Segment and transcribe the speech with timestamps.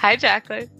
[0.00, 0.70] Hi, Jacqueline.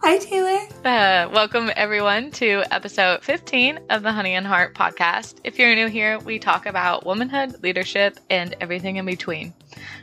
[0.00, 0.58] Hi, Taylor.
[0.86, 5.34] Uh, welcome, everyone, to episode 15 of the Honey and Heart podcast.
[5.44, 9.52] If you're new here, we talk about womanhood, leadership, and everything in between.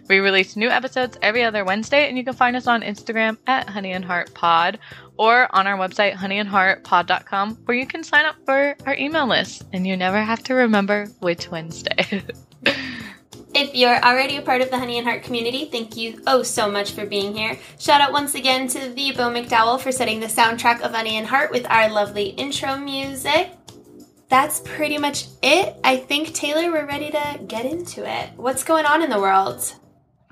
[0.07, 3.67] We release new episodes every other Wednesday, and you can find us on Instagram at
[3.67, 4.77] Honey and Heart Pod
[5.17, 9.87] or on our website, honeyandheartpod.com, where you can sign up for our email list, and
[9.87, 12.21] you never have to remember which Wednesday.
[13.59, 16.69] If you're already a part of the Honey and Heart community, thank you oh so
[16.69, 17.57] much for being here.
[17.79, 21.25] Shout out once again to the Bo McDowell for setting the soundtrack of Honey and
[21.25, 23.49] Heart with our lovely intro music.
[24.29, 25.75] That's pretty much it.
[25.83, 28.29] I think, Taylor, we're ready to get into it.
[28.35, 29.73] What's going on in the world?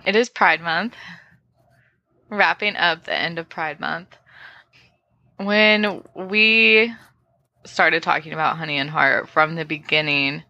[0.06, 0.94] It is Pride Month,
[2.30, 4.16] wrapping up the end of Pride Month.
[5.38, 6.94] When we
[7.66, 10.44] started talking about Honey and Heart from the beginning,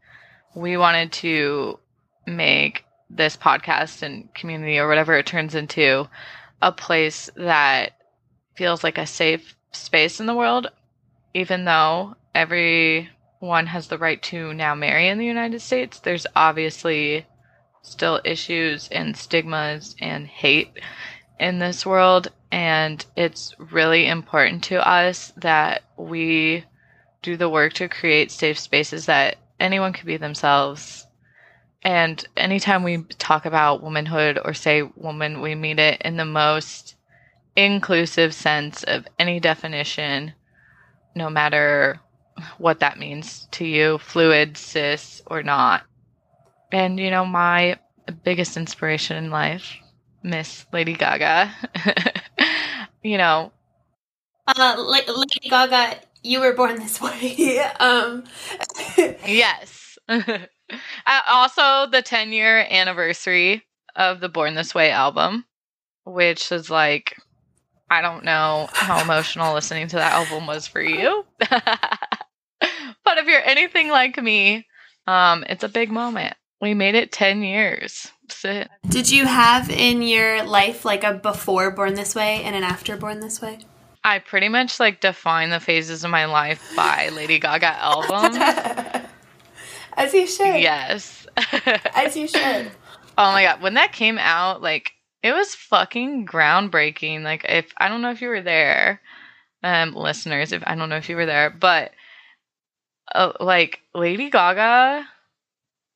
[0.53, 1.79] we wanted to
[2.25, 6.07] make this podcast and community or whatever it turns into
[6.61, 7.91] a place that
[8.55, 10.67] feels like a safe space in the world,
[11.33, 15.99] even though everyone has the right to now marry in the United States.
[15.99, 17.25] There's obviously
[17.81, 20.71] still issues and stigmas and hate
[21.39, 22.29] in this world.
[22.51, 26.63] And it's really important to us that we
[27.21, 31.04] do the work to create safe spaces that anyone can be themselves
[31.85, 36.95] and anytime we talk about womanhood or say woman, we mean it in the most
[37.55, 40.33] inclusive sense of any definition,
[41.13, 41.99] no matter
[42.57, 45.83] what that means to you, fluid, cis, or not.
[46.71, 47.77] And, you know, my
[48.23, 49.75] biggest inspiration in life,
[50.23, 51.53] Miss Lady Gaga,
[53.03, 53.51] you know.
[54.47, 57.59] Uh, Lady Gaga, you were born this way.
[57.79, 58.23] um.
[59.27, 59.99] yes.
[61.07, 63.63] Uh, also, the 10 year anniversary
[63.95, 65.45] of the Born This Way album,
[66.03, 67.15] which is like,
[67.91, 71.23] I don't know how emotional listening to that album was for you.
[71.39, 71.59] but
[73.17, 74.65] if you're anything like me,
[75.05, 76.35] um, it's a big moment.
[76.61, 78.11] We made it 10 years.
[78.89, 82.97] Did you have in your life like a before Born This Way and an after
[82.97, 83.59] Born This Way?
[84.03, 89.04] I pretty much like define the phases of my life by Lady Gaga album.
[89.95, 90.59] As you should.
[90.59, 91.27] Yes.
[91.95, 92.71] As you should.
[93.17, 94.91] Oh my god, when that came out, like
[95.23, 97.23] it was fucking groundbreaking.
[97.23, 99.01] Like if I don't know if you were there,
[99.63, 101.91] um, listeners, if I don't know if you were there, but
[103.13, 105.07] uh, like Lady Gaga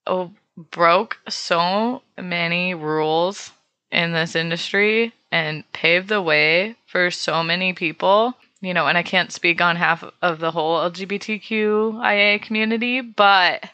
[0.08, 0.32] oh,
[0.72, 3.52] broke so many rules
[3.92, 8.34] in this industry and paved the way for so many people.
[8.62, 13.70] You know, and I can't speak on half of the whole LGBTQIA community, but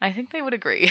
[0.00, 0.90] I think they would agree.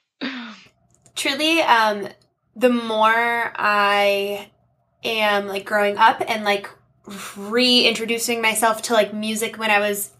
[1.16, 2.08] Truly, um,
[2.54, 4.50] the more I
[5.04, 6.68] am like growing up and like
[7.36, 10.10] reintroducing myself to like music when I was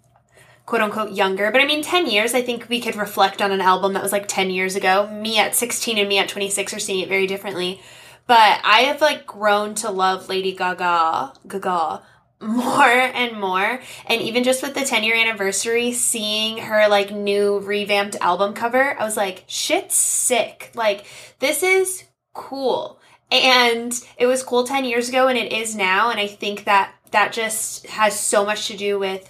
[0.66, 1.50] quote unquote younger.
[1.50, 4.12] But I mean, 10 years, I think we could reflect on an album that was
[4.12, 5.08] like 10 years ago.
[5.10, 7.80] Me at 16 and me at 26 are seeing it very differently.
[8.26, 12.02] But I have like grown to love Lady Gaga, Gaga
[12.40, 13.80] more and more.
[14.06, 18.98] And even just with the 10 year anniversary, seeing her like new revamped album cover,
[18.98, 20.70] I was like, shit's sick.
[20.74, 21.04] Like,
[21.38, 22.04] this is
[22.34, 23.00] cool.
[23.30, 26.10] And it was cool 10 years ago and it is now.
[26.10, 29.28] And I think that that just has so much to do with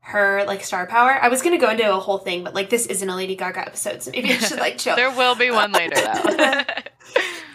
[0.00, 1.18] her like star power.
[1.20, 3.60] I was gonna go into a whole thing, but like this isn't a Lady Gaga
[3.60, 4.96] episode, so maybe I should like chill.
[4.96, 6.34] there will be one later though.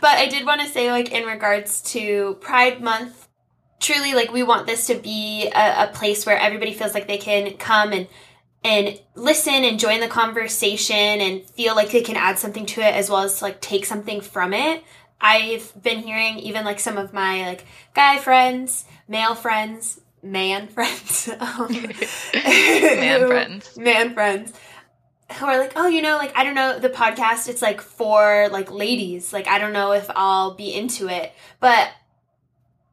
[0.01, 3.28] but I did want to say like in regards to Pride Month
[3.79, 7.17] truly like we want this to be a, a, place where everybody feels like they
[7.17, 8.07] can come and
[8.63, 12.93] and listen and join the conversation and feel like they can add something to it
[12.93, 14.83] as well as like take something from it
[15.21, 21.29] i've been hearing even like some of my like guy friends male friends man friends
[21.39, 21.71] um,
[22.33, 24.53] man friends man friends
[25.33, 28.49] who are like, oh, you know, like I don't know, the podcast it's like for
[28.51, 29.31] like ladies.
[29.31, 31.31] Like I don't know if I'll be into it.
[31.59, 31.89] But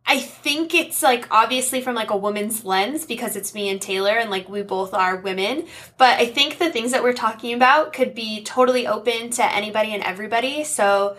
[0.09, 4.13] I think it's like obviously from like a woman's lens because it's me and Taylor
[4.13, 5.67] and like we both are women.
[5.99, 9.95] But I think the things that we're talking about could be totally open to anybody
[9.95, 10.63] and everybody.
[10.63, 11.17] So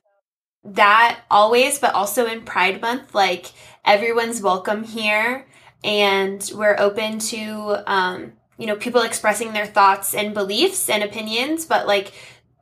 [0.64, 3.48] that always, but also in Pride Month, like
[3.84, 5.46] everyone's welcome here
[5.84, 11.66] and we're open to, um, you know, people expressing their thoughts and beliefs and opinions,
[11.66, 12.14] but like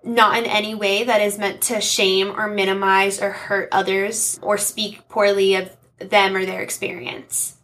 [0.04, 4.58] not in any way that is meant to shame or minimize or hurt others or
[4.58, 7.58] speak poorly of them or their experience.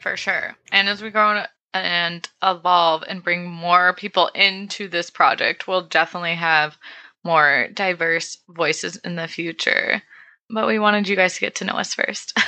[0.00, 0.56] For sure.
[0.70, 6.34] And as we grow and evolve and bring more people into this project, we'll definitely
[6.34, 6.76] have
[7.24, 10.02] more diverse voices in the future.
[10.50, 12.38] but we wanted you guys to get to know us first.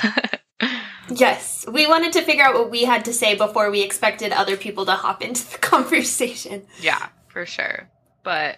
[1.09, 4.55] yes, we wanted to figure out what we had to say before we expected other
[4.55, 6.67] people to hop into the conversation.
[6.79, 7.89] Yeah, for sure.
[8.23, 8.57] But,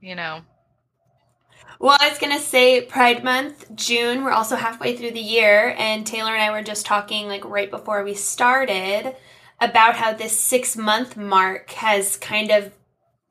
[0.00, 0.40] you know.
[1.82, 5.74] Well, I was going to say Pride Month, June, we're also halfway through the year,
[5.76, 9.16] and Taylor and I were just talking, like, right before we started
[9.60, 12.72] about how this six month mark has kind of,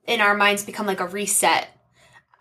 [0.05, 1.69] in our minds, become like a reset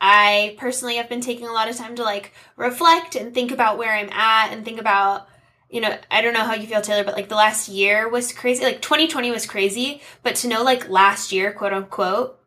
[0.00, 3.78] I personally have been taking a lot of time to like reflect and think about
[3.78, 5.28] where I'm at and think about,
[5.68, 8.32] you know, I don't know how you feel, Taylor, but like the last year was
[8.32, 8.64] crazy.
[8.64, 12.39] Like 2020 was crazy, but to know like last year, quote unquote,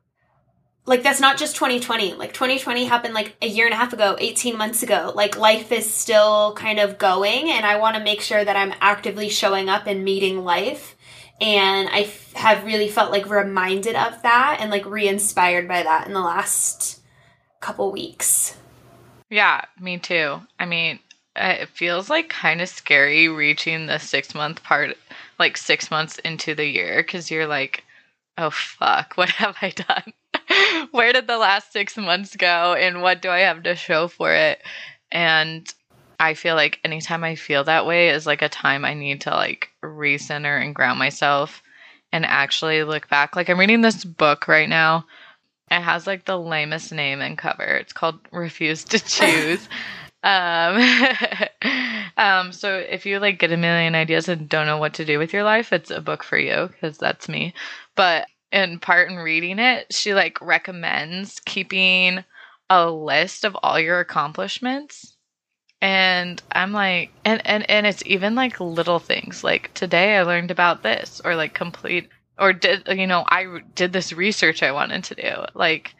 [0.86, 2.14] like that's not just 2020.
[2.14, 5.12] Like 2020 happened like a year and a half ago, 18 months ago.
[5.16, 8.74] Like life is still kind of going, and I want to make sure that I'm
[8.82, 10.96] actively showing up and meeting life.
[11.42, 15.84] And I f- have really felt like reminded of that and like re inspired by
[15.84, 17.02] that in the last
[17.60, 18.58] couple weeks.
[19.30, 20.42] Yeah, me too.
[20.60, 21.00] I mean,
[21.36, 24.96] uh, it feels like kind of scary reaching the six month part,
[25.40, 27.84] like six months into the year, because you're like,
[28.38, 30.14] oh fuck, what have I done?
[30.92, 32.74] Where did the last six months go?
[32.74, 34.62] And what do I have to show for it?
[35.12, 35.72] And
[36.20, 39.32] I feel like anytime I feel that way is like a time I need to
[39.32, 41.62] like recenter and ground myself
[42.12, 43.36] and actually look back.
[43.36, 45.06] Like I'm reading this book right now
[45.74, 47.64] it has like the lamest name and cover.
[47.64, 49.68] It's called Refuse to Choose.
[50.24, 50.78] um,
[52.18, 55.18] um, so if you like get a million ideas and don't know what to do
[55.18, 57.54] with your life, it's a book for you because that's me.
[57.96, 62.24] But in part in reading it, she like recommends keeping
[62.70, 65.18] a list of all your accomplishments.
[65.82, 70.52] And I'm like, and, and, and it's even like little things like today I learned
[70.52, 72.08] about this or like complete
[72.40, 75.94] or did you know I did this research I wanted to do like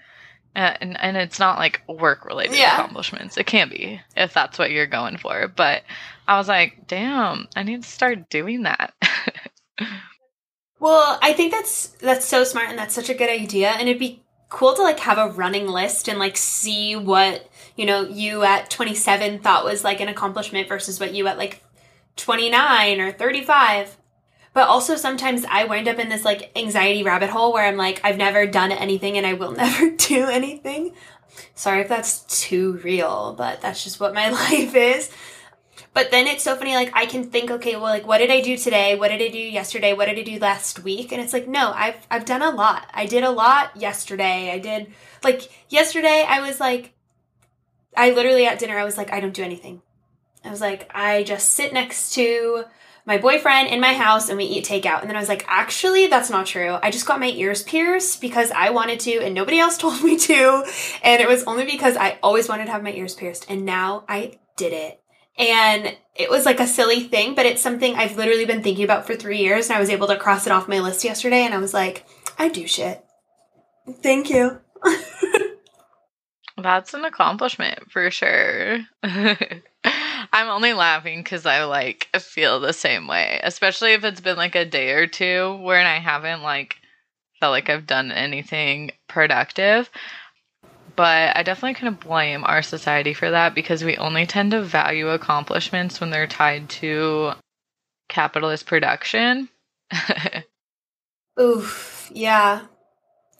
[0.56, 2.74] uh, and and it's not like work related yeah.
[2.74, 5.84] accomplishments it can be if that's what you're going for but
[6.28, 8.94] I was like damn I need to start doing that
[10.84, 14.00] well I think that's that's so smart and that's such a good idea and it'd
[14.00, 18.44] be cool to like have a running list and like see what you know you
[18.44, 21.64] at 27 thought was like an accomplishment versus what you at like
[22.18, 23.98] 29 or 35
[24.54, 28.02] but also sometimes I wind up in this like anxiety rabbit hole where I'm like,
[28.04, 30.94] I've never done anything and I will never do anything.
[31.56, 35.10] Sorry if that's too real, but that's just what my life is.
[35.94, 38.42] But then it's so funny, like I can think, okay, well, like what did I
[38.42, 38.96] do today?
[38.96, 39.94] What did I do yesterday?
[39.94, 41.12] What did I do last week?
[41.12, 42.88] And it's like, no, I've I've done a lot.
[42.94, 44.52] I did a lot yesterday.
[44.52, 44.94] I did
[45.24, 46.94] like yesterday I was like
[47.96, 49.82] I literally at dinner I was like, I don't do anything.
[50.44, 52.66] I was like, I just sit next to
[53.06, 55.02] my boyfriend in my house and we eat takeout.
[55.02, 56.78] And then I was like, actually, that's not true.
[56.82, 60.18] I just got my ears pierced because I wanted to and nobody else told me
[60.18, 60.66] to.
[61.04, 63.46] And it was only because I always wanted to have my ears pierced.
[63.50, 65.03] And now I did it.
[65.38, 69.08] And it was like a silly thing, but it's something I've literally been thinking about
[69.08, 69.70] for three years.
[69.70, 71.42] And I was able to cross it off my list yesterday.
[71.42, 72.06] And I was like,
[72.38, 73.04] I do shit.
[74.02, 74.60] Thank you.
[76.58, 78.80] That's an accomplishment for sure.
[79.04, 84.56] I'm only laughing because I like feel the same way, especially if it's been like
[84.56, 86.78] a day or two where I haven't like
[87.40, 89.90] felt like I've done anything productive.
[90.96, 94.62] But I definitely kind of blame our society for that because we only tend to
[94.62, 97.34] value accomplishments when they're tied to
[98.10, 99.50] capitalist production.
[101.40, 102.68] Oof, yeah.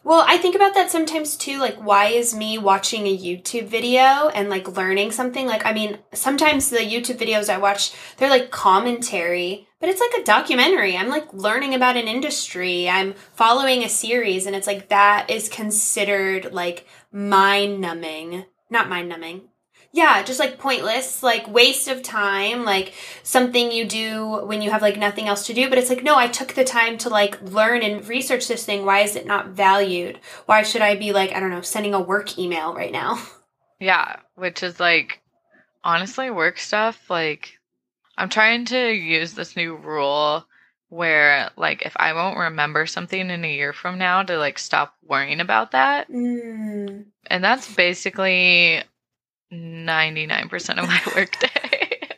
[0.06, 1.60] Well, I think about that sometimes too.
[1.60, 5.48] Like, why is me watching a YouTube video and like learning something?
[5.48, 10.22] Like, I mean, sometimes the YouTube videos I watch, they're like commentary, but it's like
[10.22, 10.98] a documentary.
[10.98, 12.90] I'm like learning about an industry.
[12.90, 18.46] I'm following a series, and it's like that is considered like mind numbing.
[18.70, 19.44] Not mind numbing
[19.94, 24.82] yeah, just like pointless, like waste of time, like something you do when you have
[24.82, 25.70] like nothing else to do.
[25.70, 28.86] But it's like, no, I took the time to like learn and research this thing.
[28.86, 30.20] Why is it not valued?
[30.48, 33.24] Why should I be like, I don't know, sending a work email right now?
[33.80, 35.22] Yeah, which is like,
[35.84, 37.60] honestly, work stuff, like,
[38.18, 40.46] I'm trying to use this new rule
[40.94, 44.96] where like if I won't remember something in a year from now to like stop
[45.04, 46.08] worrying about that.
[46.10, 47.06] Mm.
[47.28, 48.84] And that's basically
[49.52, 52.10] 99% of my workday.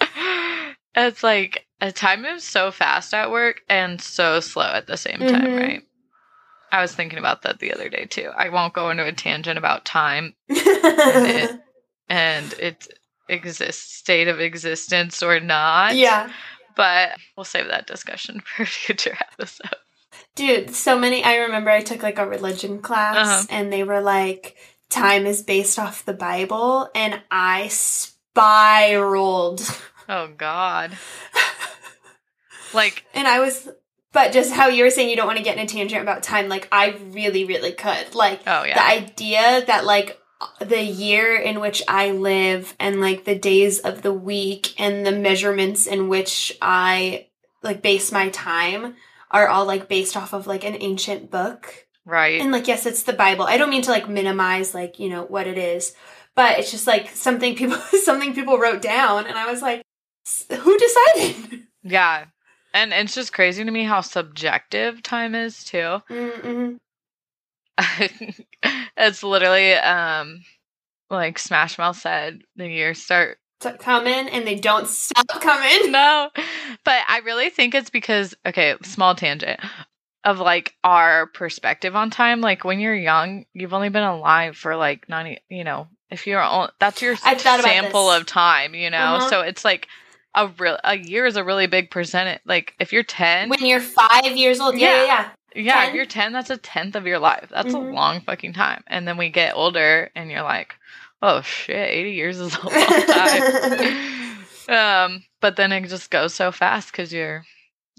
[0.94, 5.18] it's like a time moves so fast at work and so slow at the same
[5.18, 5.56] time, mm-hmm.
[5.56, 5.82] right?
[6.72, 8.30] I was thinking about that the other day too.
[8.34, 11.60] I won't go into a tangent about time and, it,
[12.08, 12.88] and its
[13.28, 15.94] exist state of existence or not.
[15.94, 16.30] Yeah.
[16.76, 19.76] But we'll save that discussion for a future episode.
[20.34, 21.22] Dude, so many.
[21.22, 23.46] I remember I took like a religion class uh-huh.
[23.50, 24.56] and they were like,
[24.88, 29.62] time is based off the Bible, and I spiraled.
[30.08, 30.96] Oh God.
[32.74, 33.68] Like And I was,
[34.12, 36.22] but just how you were saying you don't want to get in a tangent about
[36.22, 38.14] time, like I really, really could.
[38.14, 38.74] Like oh yeah.
[38.74, 40.18] the idea that like
[40.60, 45.12] the year in which I live and like the days of the week and the
[45.12, 47.26] measurements in which I
[47.62, 48.96] like base my time
[49.30, 51.86] are all like based off of like an ancient book.
[52.04, 52.40] right.
[52.40, 53.44] And like yes, it's the Bible.
[53.44, 55.94] I don't mean to like minimize like, you know, what it is,
[56.34, 59.82] but it's just like something people something people wrote down and I was like
[60.26, 61.62] "S- who decided?
[61.82, 62.26] Yeah.
[62.72, 66.02] And it's just crazy to me how subjective time is too.
[66.10, 66.76] Mm-mm.
[68.96, 70.42] it's literally um
[71.10, 73.38] like Smash Mouth said, the years start
[73.78, 75.90] coming and they don't stop coming.
[75.92, 76.30] no.
[76.84, 79.60] But I really think it's because okay, small tangent
[80.24, 82.40] of like our perspective on time.
[82.40, 86.40] Like when you're young, you've only been alive for like 90, you know, if you're
[86.40, 88.98] on that's your I've thought about sample of time, you know.
[88.98, 89.30] Uh-huh.
[89.30, 89.88] So it's like
[90.34, 92.40] a real a year is a really big percentage.
[92.44, 95.28] Like if you're 10, When you're five years old, yeah, yeah, Yeah.
[95.54, 95.62] Yeah.
[95.62, 95.88] yeah, 10?
[95.88, 97.48] if you're 10, that's a tenth of your life.
[97.50, 97.90] That's Mhm.
[97.90, 98.82] a long fucking time.
[98.86, 100.74] And then we get older and you're like,
[101.22, 104.46] oh shit, 80 years is a long time.
[104.68, 107.44] um, but then it just goes so fast because you're,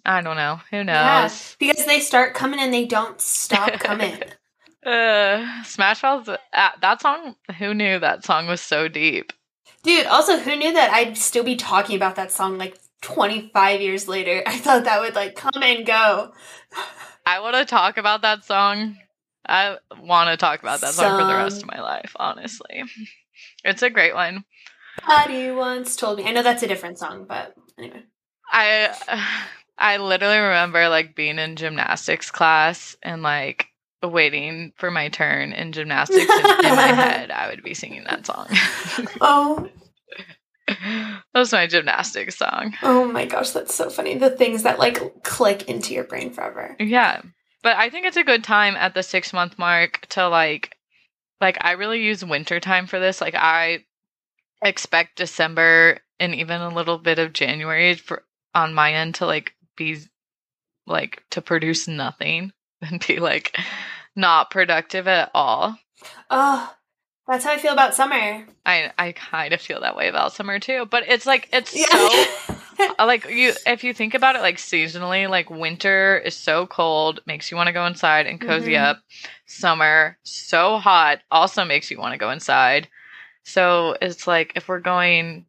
[0.05, 1.55] I don't know, who Yeah, knows?
[1.59, 4.21] because they start coming and they don't stop coming.
[4.85, 9.33] Uh, Smash Mouth, uh, that song, who knew that song was so deep?
[9.81, 14.07] Dude, also, who knew that I'd still be talking about that song like 25 years
[14.07, 14.43] later?
[14.47, 16.33] I thought that would like come and go.
[17.25, 18.97] I want to talk about that song.
[19.47, 22.83] I want to talk about that song for the rest of my life, honestly.
[23.65, 24.45] It's a great one.
[25.05, 26.25] Buddy once told me.
[26.25, 28.03] I know that's a different song, but anyway.
[28.49, 28.95] I
[29.77, 33.67] I literally remember like being in gymnastics class and like
[34.01, 38.25] waiting for my turn in gymnastics and in my head I would be singing that
[38.25, 38.47] song.
[39.19, 39.67] Oh,
[40.67, 42.73] that was my gymnastics song.
[42.81, 44.17] oh my gosh, that's so funny.
[44.17, 46.75] The things that like click into your brain forever.
[46.79, 47.21] Yeah.
[47.63, 50.75] But I think it's a good time at the 6 month mark to like
[51.41, 53.21] like I really use winter time for this.
[53.21, 53.85] Like I
[54.61, 59.53] expect December and even a little bit of January for on my end to like
[59.75, 59.99] be
[60.87, 63.57] like to produce nothing and be like
[64.15, 65.77] not productive at all.
[66.29, 66.73] Oh,
[67.27, 68.45] that's how I feel about summer.
[68.65, 72.09] I I kind of feel that way about summer too, but it's like it's so
[72.09, 72.25] Yeah.
[72.99, 77.21] Uh, like you if you think about it like seasonally like winter is so cold
[77.25, 78.83] makes you want to go inside and cozy Mhm.
[78.83, 78.99] up
[79.45, 82.89] summer so hot also makes you want to go inside
[83.43, 85.45] so it's like if we're going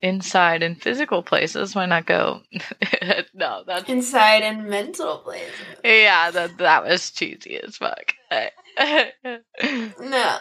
[0.00, 2.40] inside in physical places why not go
[3.34, 5.52] no that's Inside and mental places.
[5.84, 8.14] yeah that that was cheesy as fuck
[10.00, 10.36] No.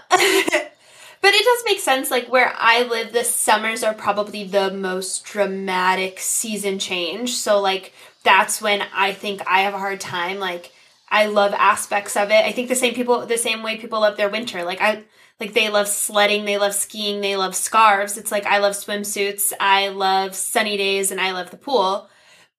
[1.21, 2.11] But it does make sense.
[2.11, 7.35] Like where I live, the summers are probably the most dramatic season change.
[7.35, 10.39] So, like, that's when I think I have a hard time.
[10.39, 10.71] Like,
[11.09, 12.45] I love aspects of it.
[12.45, 14.63] I think the same people, the same way people love their winter.
[14.63, 15.03] Like, I,
[15.39, 18.17] like, they love sledding, they love skiing, they love scarves.
[18.17, 22.09] It's like I love swimsuits, I love sunny days, and I love the pool.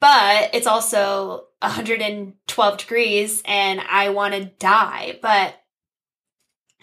[0.01, 5.19] But it's also 112 degrees and I want to die.
[5.21, 5.60] But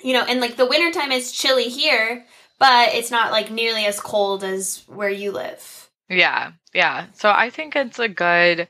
[0.01, 2.25] you know, and like the wintertime is chilly here,
[2.59, 5.89] but it's not like nearly as cold as where you live.
[6.09, 7.07] Yeah, yeah.
[7.13, 8.67] So I think it's a good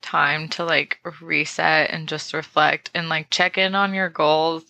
[0.00, 4.64] time to like reset and just reflect and like check in on your goals.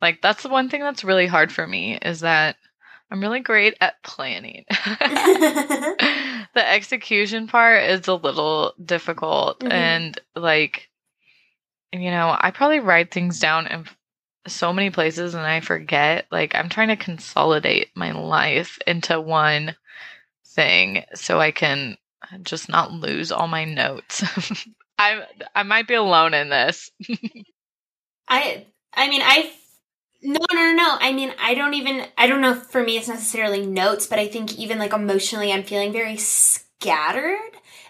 [0.00, 2.56] Like that's the one thing that's really hard for me is that
[3.10, 4.64] I'm really great at planning.
[4.98, 9.72] the execution part is a little difficult Mhm.
[9.72, 10.88] and like
[11.92, 13.86] you know, I probably write things down in
[14.48, 16.26] so many places and I forget.
[16.30, 19.76] Like I'm trying to consolidate my life into one
[20.44, 21.96] thing so I can
[22.42, 24.22] just not lose all my notes.
[24.98, 25.22] I
[25.54, 26.90] I might be alone in this.
[28.28, 29.52] I I mean I
[30.22, 30.96] no no no.
[31.00, 34.26] I mean I don't even I don't know for me it's necessarily notes, but I
[34.28, 37.38] think even like emotionally I'm feeling very scattered.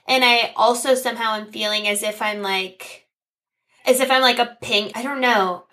[0.06, 3.06] And I also somehow am feeling as if I'm like
[3.86, 5.64] as if I'm like a ping I don't know.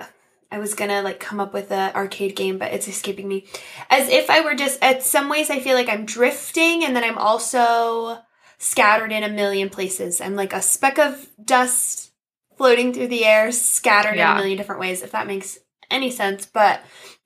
[0.52, 3.46] I was gonna like come up with a arcade game, but it's escaping me.
[3.90, 7.04] As if I were just at some ways I feel like I'm drifting and then
[7.04, 8.20] I'm also
[8.58, 10.22] scattered in a million places.
[10.22, 12.12] I'm like a speck of dust
[12.58, 15.60] floating through the air, scattered in a million different ways, if that makes
[15.90, 16.46] any sense.
[16.46, 16.82] But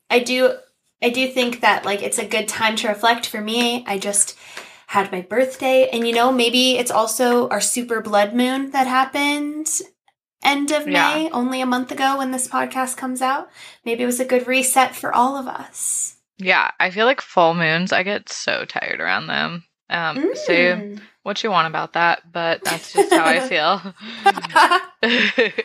[0.09, 0.57] I do
[1.01, 3.85] I do think that like it's a good time to reflect for me.
[3.87, 4.37] I just
[4.87, 9.81] had my birthday and you know, maybe it's also our super blood moon that happened
[10.43, 11.13] end of Yeah.
[11.13, 13.49] May, only a month ago when this podcast comes out.
[13.85, 16.15] Maybe it was a good reset for all of us.
[16.37, 19.65] Yeah, I feel like full moons, I get so tired around them.
[19.89, 20.17] Um,
[20.47, 21.01] Mm.
[21.23, 23.81] what you want about that, but that's just how I feel.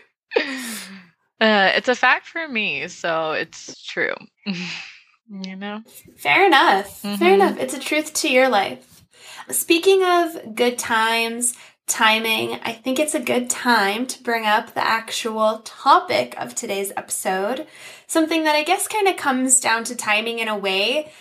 [1.40, 4.14] uh, it's a fact for me, so it's true.
[4.46, 5.82] you know?
[6.16, 7.00] Fair enough.
[7.00, 7.34] Fair Mhm.
[7.34, 7.58] enough.
[7.58, 9.02] It's a truth to your life.
[9.50, 11.54] Speaking of good times,
[11.86, 16.92] timing, I think it's a good time to bring up the actual topic of today's
[16.96, 17.66] episode.
[18.06, 21.12] Something that I guess kind of comes down to timing in a way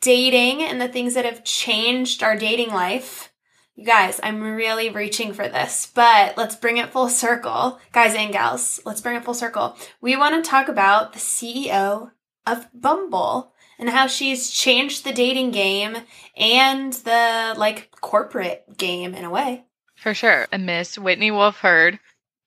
[0.00, 3.32] dating and the things that have changed our dating life.
[3.74, 7.80] You guys, I'm really reaching for this, but let's bring it full circle.
[7.90, 9.76] Guys and gals, let's bring it full circle.
[10.00, 12.12] We want to talk about the CEO
[12.46, 15.96] of Bumble and how she's changed the dating game
[16.36, 19.64] and the like corporate game in a way.
[20.04, 20.46] For sure.
[20.52, 21.98] Miss Whitney Wolfe Herd,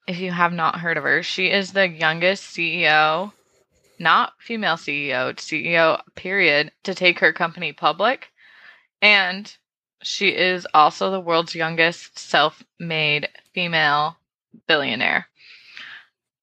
[0.06, 3.34] if you have not heard of her, she is the youngest CEO,
[3.98, 8.28] not female CEO, CEO, period, to take her company public.
[9.02, 9.52] And
[10.04, 14.18] she is also the world's youngest self made female
[14.68, 15.28] billionaire.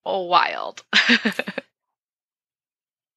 [0.04, 0.82] Oh, wild.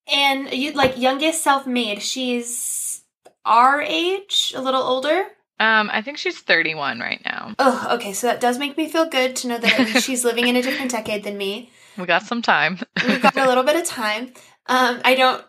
[0.09, 3.01] And you like youngest self-made, she's
[3.43, 5.25] our age, a little older.
[5.59, 7.55] Um, I think she's 31 right now.
[7.57, 10.55] Oh, okay, so that does make me feel good to know that she's living in
[10.55, 11.71] a different decade than me.
[11.97, 12.77] We got some time.
[13.07, 14.31] We've got a little bit of time.
[14.67, 15.43] Um, I don't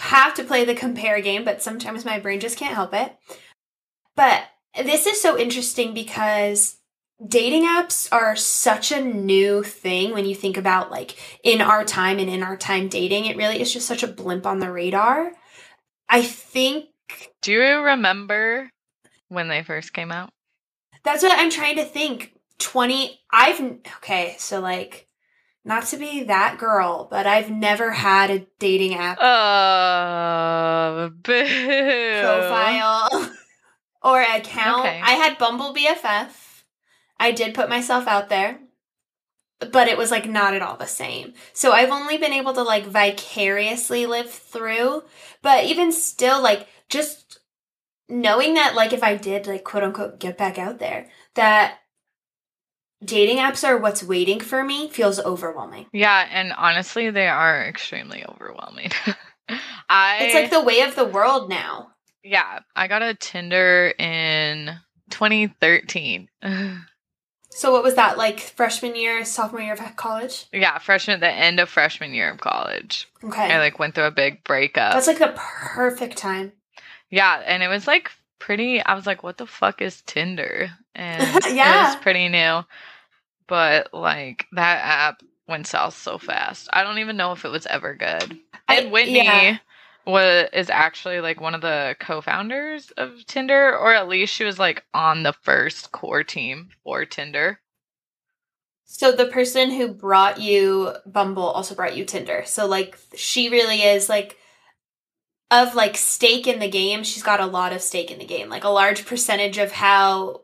[0.00, 3.16] have to play the compare game, but sometimes my brain just can't help it.
[4.16, 4.42] But
[4.76, 6.78] this is so interesting because
[7.24, 11.14] dating apps are such a new thing when you think about like
[11.44, 13.26] in our time and in our time dating.
[13.26, 15.32] It really is just such a blimp on the radar.
[16.08, 16.86] I think
[17.42, 18.70] Do you remember
[19.32, 20.30] when they first came out?
[21.04, 22.32] that's what I'm trying to think.
[22.58, 23.60] 20 I've
[23.96, 25.08] okay, so like
[25.64, 32.20] not to be that girl, but I've never had a dating app Uh, boo.
[32.20, 33.32] profile
[34.02, 34.80] or account.
[34.86, 35.00] Okay.
[35.02, 36.62] I had Bumble BFF.
[37.18, 38.58] I did put myself out there,
[39.72, 41.34] but it was like not at all the same.
[41.52, 45.02] So I've only been able to like vicariously live through,
[45.42, 47.38] but even still, like just
[48.08, 51.78] knowing that, like if I did like quote unquote get back out there, that
[53.04, 55.86] dating apps are what's waiting for me feels overwhelming.
[55.92, 58.90] Yeah, and honestly, they are extremely overwhelming.
[59.88, 61.88] I It's like the way of the world now.
[62.22, 64.70] yeah, I got a Tinder in
[65.10, 66.28] 2013.
[67.54, 70.46] So what was that like freshman year, sophomore year of college?
[70.54, 73.06] yeah, freshman, the end of freshman year of college.
[73.22, 73.52] Okay.
[73.52, 74.94] I like went through a big breakup.
[74.94, 76.52] That's like the perfect time.
[77.12, 78.82] Yeah, and it was like pretty.
[78.82, 80.70] I was like, what the fuck is Tinder?
[80.96, 81.84] And yeah.
[81.84, 82.62] it was pretty new,
[83.46, 86.68] but like that app went south so fast.
[86.72, 88.38] I don't even know if it was ever good.
[88.68, 89.58] I- And Whitney yeah.
[90.06, 94.58] was is actually like one of the co-founders of Tinder, or at least she was
[94.58, 97.60] like on the first core team for Tinder.
[98.84, 102.44] So the person who brought you Bumble also brought you Tinder.
[102.46, 104.38] So like she really is like
[105.52, 107.04] of like stake in the game.
[107.04, 108.48] She's got a lot of stake in the game.
[108.48, 110.40] Like a large percentage of how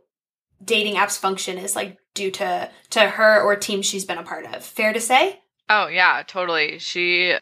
[0.62, 4.44] dating apps function is like due to to her or team she's been a part
[4.46, 4.62] of.
[4.62, 5.40] Fair to say?
[5.70, 6.78] Oh yeah, totally.
[6.78, 7.34] She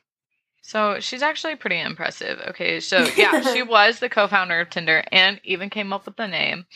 [0.62, 2.40] so she's actually pretty impressive.
[2.48, 6.28] Okay, so yeah, she was the co-founder of Tinder and even came up with the
[6.28, 6.66] name,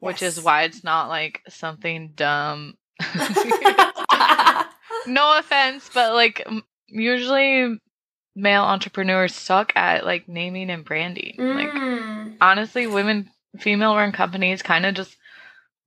[0.00, 2.74] which is why it's not like something dumb.
[5.06, 6.46] no offense, but like
[6.88, 7.78] usually
[8.34, 11.34] male entrepreneurs suck at like naming and branding.
[11.38, 12.36] Like Mm.
[12.40, 15.16] honestly, women female run companies kind of just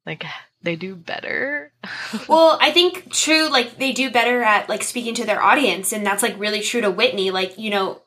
[0.05, 0.23] like
[0.61, 1.71] they do better.
[2.27, 6.05] well, I think true, like they do better at like speaking to their audience, and
[6.05, 7.31] that's like really true to Whitney.
[7.31, 8.01] Like, you know,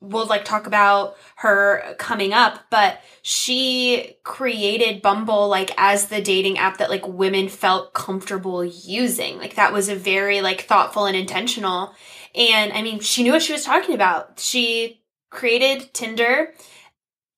[0.00, 6.58] we'll like talk about her coming up, but she created Bumble like as the dating
[6.58, 9.38] app that like women felt comfortable using.
[9.38, 11.94] Like that was a very like thoughtful and intentional.
[12.34, 14.38] And I mean, she knew what she was talking about.
[14.38, 16.52] She created Tinder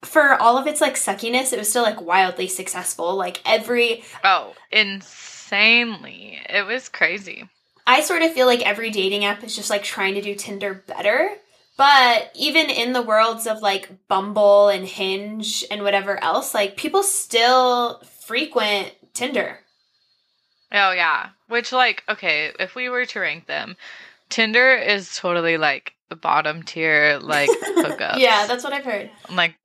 [0.03, 1.53] for all of its like suckiness.
[1.53, 3.15] It was still like wildly successful.
[3.15, 6.39] Like every oh, insanely.
[6.49, 7.49] It was crazy.
[7.85, 10.83] I sort of feel like every dating app is just like trying to do Tinder
[10.87, 11.31] better.
[11.75, 17.03] But even in the worlds of like Bumble and Hinge and whatever else, like people
[17.03, 19.59] still frequent Tinder.
[20.71, 21.29] Oh yeah.
[21.47, 23.75] Which like okay, if we were to rank them,
[24.33, 28.17] Tinder is totally like the bottom tier like hookup.
[28.17, 29.11] yeah, that's what I've heard.
[29.29, 29.55] like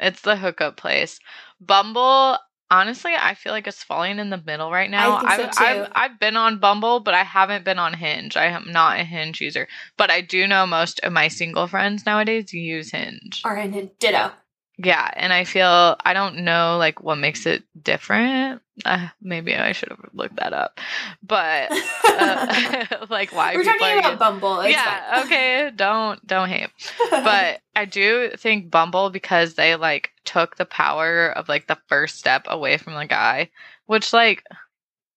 [0.00, 1.20] it's the hookup place.
[1.60, 5.18] Bumble Honestly, I feel like it's falling in the middle right now.
[5.24, 5.92] I think so, I've.
[5.94, 8.36] I've been on Bumble, but I haven't been on Hinge.
[8.36, 12.04] I am not a Hinge user, but I do know most of my single friends
[12.04, 13.42] nowadays use Hinge.
[13.44, 14.32] Or in ditto.
[14.78, 18.60] Yeah, and I feel I don't know like what makes it different.
[18.84, 20.78] Uh, maybe I should have looked that up,
[21.22, 21.70] but
[22.04, 24.60] uh, like why We're talking about Bumble.
[24.60, 26.68] It's yeah, okay, don't don't hate.
[27.10, 32.18] But I do think Bumble because they like took the power of like the first
[32.18, 33.50] step away from the guy,
[33.86, 34.44] which like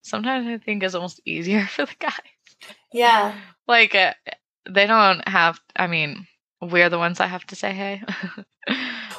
[0.04, 2.14] sometimes I think is almost easier for the guy.
[2.94, 3.36] yeah.
[3.68, 4.14] Like uh,
[4.70, 5.60] they don't have.
[5.76, 6.28] I mean,
[6.62, 8.02] we're the ones that have to say hey.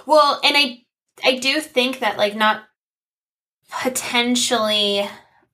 [0.07, 0.83] Well, and I
[1.25, 2.65] I do think that like not
[3.71, 5.09] potentially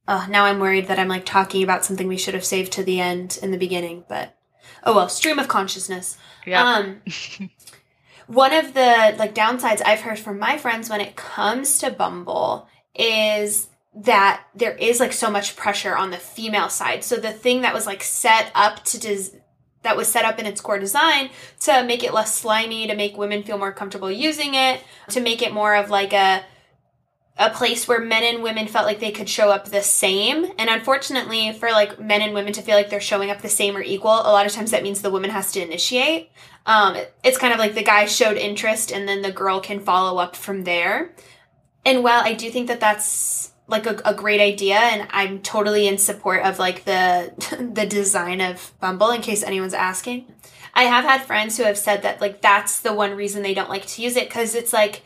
[0.08, 2.84] oh, now I'm worried that I'm like talking about something we should have saved to
[2.84, 4.36] the end in the beginning, but
[4.84, 6.16] oh well, stream of consciousness.
[6.46, 6.62] yeah.
[6.62, 7.02] Um
[8.26, 12.68] one of the like downsides I've heard from my friends when it comes to Bumble
[12.94, 17.02] is that there is like so much pressure on the female side.
[17.02, 19.38] So the thing that was like set up to des-
[19.86, 23.16] that was set up in its core design to make it less slimy, to make
[23.16, 26.44] women feel more comfortable using it, to make it more of like a
[27.38, 30.46] a place where men and women felt like they could show up the same.
[30.58, 33.76] And unfortunately, for like men and women to feel like they're showing up the same
[33.76, 36.30] or equal, a lot of times that means the woman has to initiate.
[36.64, 40.18] Um, it's kind of like the guy showed interest and then the girl can follow
[40.18, 41.14] up from there.
[41.84, 45.86] And while I do think that that's like a, a great idea, and I'm totally
[45.88, 47.32] in support of like the
[47.74, 50.26] the design of Bumble, in case anyone's asking,
[50.74, 53.70] I have had friends who have said that like that's the one reason they don't
[53.70, 55.02] like to use it because it's like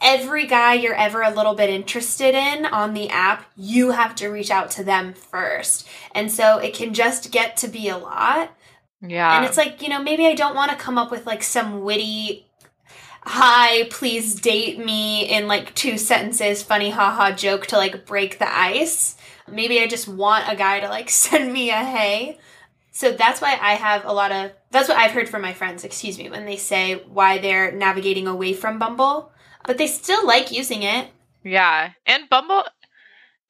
[0.00, 4.28] every guy you're ever a little bit interested in on the app, you have to
[4.28, 5.86] reach out to them first.
[6.14, 8.52] And so it can just get to be a lot.
[9.00, 9.36] yeah.
[9.36, 11.82] And it's like, you know, maybe I don't want to come up with like some
[11.82, 12.47] witty,
[13.28, 18.48] hi, please date me in like two sentences, funny haha joke to like break the
[18.50, 19.16] ice.
[19.46, 22.38] Maybe I just want a guy to like send me a hey.
[22.90, 25.84] So that's why I have a lot of, that's what I've heard from my friends,
[25.84, 29.30] excuse me, when they say why they're navigating away from Bumble,
[29.64, 31.08] but they still like using it.
[31.44, 32.64] Yeah, and Bumble,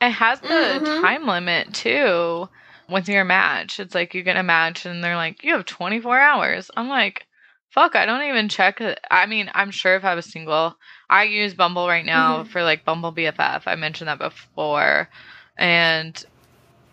[0.01, 1.01] it has the Mhm.
[1.01, 2.49] time limit too.
[2.91, 6.19] With your match, it's like you get a match, and they're like, "You have 24
[6.19, 7.27] hours." I'm like,
[7.71, 8.81] "Fuck!" I don't even check.
[9.11, 10.77] I mean, I'm sure if I was single,
[11.11, 12.49] I use Bumble right now Mhm.
[12.49, 13.67] for like Bumble BFF.
[13.67, 15.09] I mentioned that before,
[15.57, 16.23] and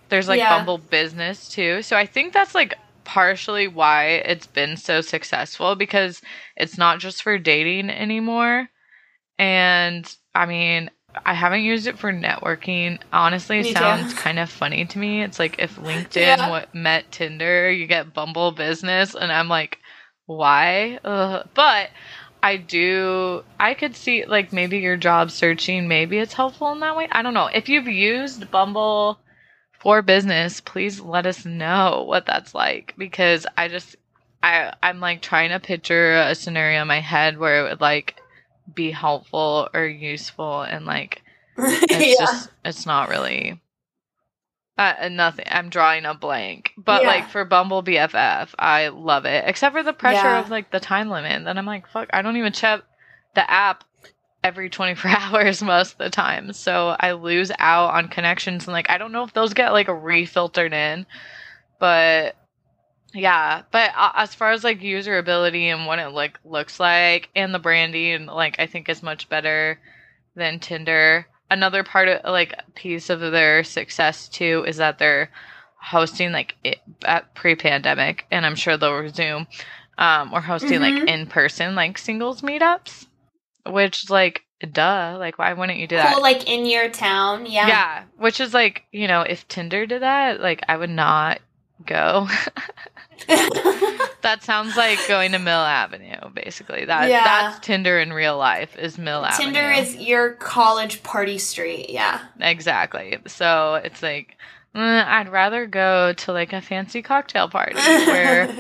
[0.10, 0.50] there's like Yeah.
[0.50, 1.82] Bumble Business too.
[1.82, 6.22] So I think that's like partially why it's been so successful because
[6.58, 8.70] it's not just for dating anymore.
[9.38, 10.90] And I mean,
[11.26, 13.00] I haven't used it for networking.
[13.14, 15.22] Honestly, Me sounds kind of funny to me.
[15.24, 16.66] It's like if LinkedIn Yeah.
[16.74, 19.80] met Tinder, you get Bumble Business, and I'm like,
[20.26, 21.00] why?
[21.04, 21.48] Ugh.
[21.54, 21.90] But
[22.42, 23.44] I do.
[23.60, 25.88] I could see like maybe your job searching.
[25.88, 27.08] Maybe it's helpful in that way.
[27.12, 27.48] I don't know.
[27.48, 29.20] If you've used Bumble
[29.80, 33.96] for business, please let us know what that's like because I just
[34.44, 38.16] I I'm like trying to picture a scenario in my head where it would like
[38.74, 41.22] be helpful or useful and like
[41.58, 42.26] it's yeah.
[42.26, 43.60] just it's not really
[44.78, 45.46] uh, nothing.
[45.50, 46.74] I'm drawing a blank.
[46.78, 47.08] But Yeah.
[47.08, 49.44] like for bumble bff i love it.
[49.48, 50.40] Except for the pressure Yeah.
[50.40, 51.32] of like the time limit.
[51.32, 52.82] And then i'm like fuck i don't even check
[53.36, 53.84] the app
[54.44, 56.54] every 24 hours most of the time.
[56.54, 58.68] So i lose out on connections.
[58.68, 61.06] And like i don't know if those get like refiltered in.
[61.80, 62.36] But
[63.14, 63.64] yeah.
[63.72, 67.60] But uh, as far as like usability and what it like looks like and the
[67.60, 69.80] branding like i think is much better
[70.36, 75.30] than tinder another part of like piece of their success too is that they're
[75.78, 79.46] hosting like it, at pre-pandemic and i'm sure they'll resume
[80.00, 81.08] um or hosting like Mhm.
[81.08, 83.06] in-person like singles meetups
[83.68, 87.46] which like duh like why wouldn't you do that Cool, like in your town.
[87.46, 87.68] Yeah.
[87.68, 91.40] yeah which is like you know if tinder did that like i would not
[91.86, 92.28] go
[94.22, 97.24] that sounds like going to mill avenue basically that Yeah.
[97.24, 101.90] that's tinder in real life is mill avenue Tinder is your college party street.
[101.90, 102.20] Yeah.
[102.40, 103.18] Exactly.
[103.28, 104.38] So it's like,
[104.76, 108.54] mm, I'd rather go to like a fancy cocktail party where,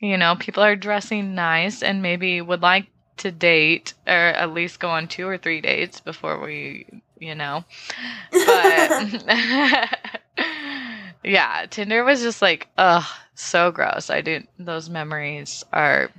[0.00, 2.86] you know, people are dressing nice and maybe would like
[3.18, 6.86] to date or at least go on two or three dates before we,
[7.18, 7.64] you know.
[8.32, 9.24] But
[11.24, 14.10] yeah, Tinder was just like, ugh, so gross.
[14.10, 16.10] I do, those memories are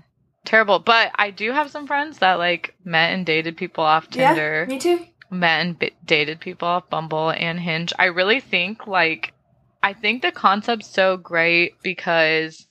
[0.45, 0.80] terrible.
[0.80, 4.73] But I do have some friends that like met and dated people off Tinder Yeah,
[4.73, 5.06] me too.
[5.30, 7.93] met and b- dated people off Bumble and Hinge.
[7.97, 9.34] I really think like
[9.82, 12.67] I think the concept's so great because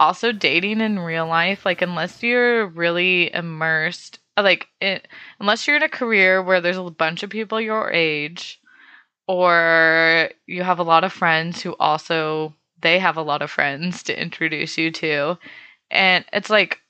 [0.00, 5.06] also dating in real life, like unless you're really immersed like it,
[5.38, 8.60] unless you're in a career where there's a bunch of people your age
[9.28, 14.02] or you have a lot of friends who also they have a lot of friends
[14.04, 15.38] to introduce you to.
[15.90, 16.80] And it's like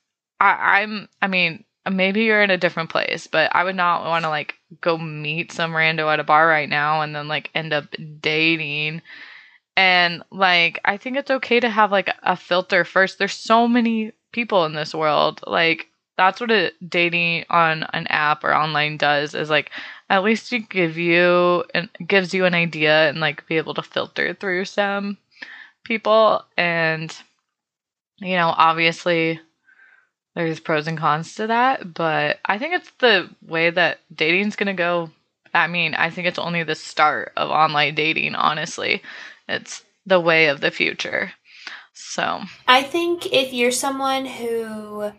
[0.43, 4.23] I, i'm i mean maybe you're in a different place but i would not want
[4.23, 7.73] to like go meet some rando at a bar right now and then like end
[7.73, 7.85] up
[8.19, 9.01] dating.
[9.75, 13.17] And like i think it's okay to have like a filter first.
[13.17, 15.41] There's so many people in this world.
[15.47, 19.71] Like that's what a dating on an app or online does is like
[20.09, 23.81] at least you give you and gives you an idea and like be able to
[23.81, 25.17] filter through some
[25.83, 27.15] people and
[28.17, 29.39] you know obviously
[30.35, 34.67] there's pros and cons to that but i think it's the way that dating's going
[34.67, 35.09] to go.
[35.53, 39.01] I mean i think it's only the start of online dating honestly.
[39.47, 41.33] It's the way of the future.
[41.93, 45.11] So I think if you're someone who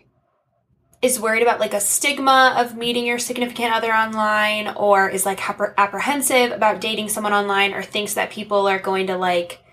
[1.02, 5.40] is worried about like a stigma of meeting your significant other online or is like
[5.78, 9.63] apprehensive about dating someone online or thinks that people are going to like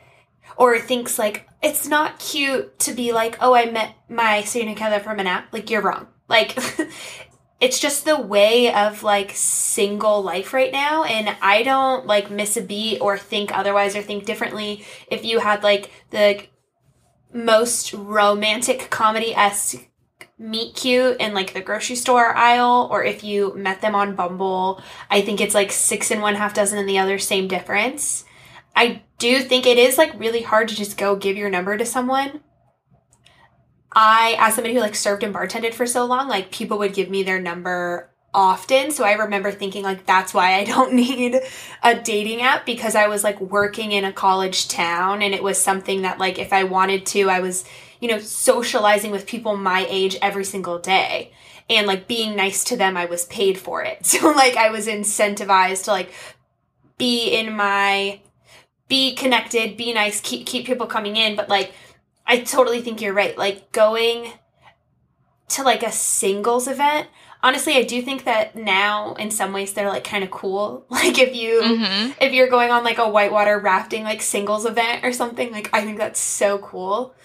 [0.57, 5.03] or thinks like it's not cute to be like oh i met my significant other
[5.03, 6.57] from an app like you're wrong like
[7.61, 12.57] it's just the way of like single life right now and i don't like miss
[12.57, 16.41] a beat or think otherwise or think differently if you had like the
[17.33, 19.87] most romantic comedy esque
[20.41, 24.81] meet cute in like the grocery store aisle or if you met them on Bumble.
[25.09, 28.25] I think it's like six and one half dozen and the other same difference.
[28.75, 31.85] I do think it is like really hard to just go give your number to
[31.85, 32.41] someone.
[33.93, 37.09] I, as somebody who like served and bartended for so long, like people would give
[37.09, 38.91] me their number often.
[38.91, 41.39] So I remember thinking like that's why I don't need
[41.83, 45.61] a dating app because I was like working in a college town and it was
[45.61, 47.65] something that like if I wanted to, I was,
[47.99, 51.33] you know, socializing with people my age every single day.
[51.69, 54.05] And like being nice to them, I was paid for it.
[54.05, 56.11] So like I was incentivized to like
[56.97, 58.21] be in my
[58.91, 61.71] be connected, be nice, keep keep people coming in, but like
[62.27, 63.37] I totally think you're right.
[63.37, 64.33] Like going
[65.49, 67.07] to like a singles event,
[67.43, 71.17] honestly i do think that now in some ways they're like kind of cool like
[71.17, 72.11] if you mm-hmm.
[72.21, 75.83] if you're going on like a whitewater rafting like singles event or something like i
[75.83, 77.15] think that's so cool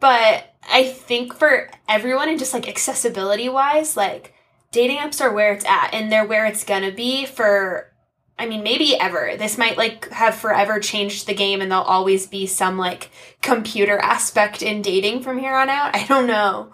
[0.00, 4.34] but i think for everyone and just like accessibility wise like
[4.70, 7.90] dating apps are where it's at and they're where it's gonna be for
[8.38, 9.32] I mean, maybe ever.
[9.36, 13.10] This might like have forever changed the game and there'll always be some like
[13.42, 15.94] computer aspect in dating from here on out.
[15.94, 16.72] I don't know.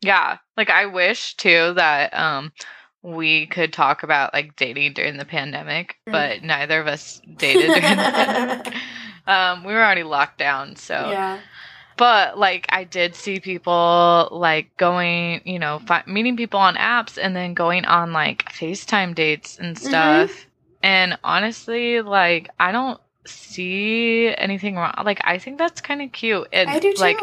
[0.00, 0.38] Yeah.
[0.56, 2.52] Like I wish too that um
[3.02, 6.12] we could talk about like dating during the pandemic, mm.
[6.12, 8.74] but neither of us dated during the pandemic.
[9.26, 11.40] Um, we were already locked down, so yeah.
[11.96, 17.18] But like I did see people like going, you know, fi- meeting people on apps
[17.20, 19.88] and then going on like FaceTime dates and mm-hmm.
[19.88, 20.30] stuff.
[20.30, 20.45] Mm-hmm.
[20.86, 24.94] And honestly, like I don't see anything wrong.
[25.04, 26.46] Like I think that's kind of cute.
[26.52, 27.00] It, I do too.
[27.00, 27.18] Like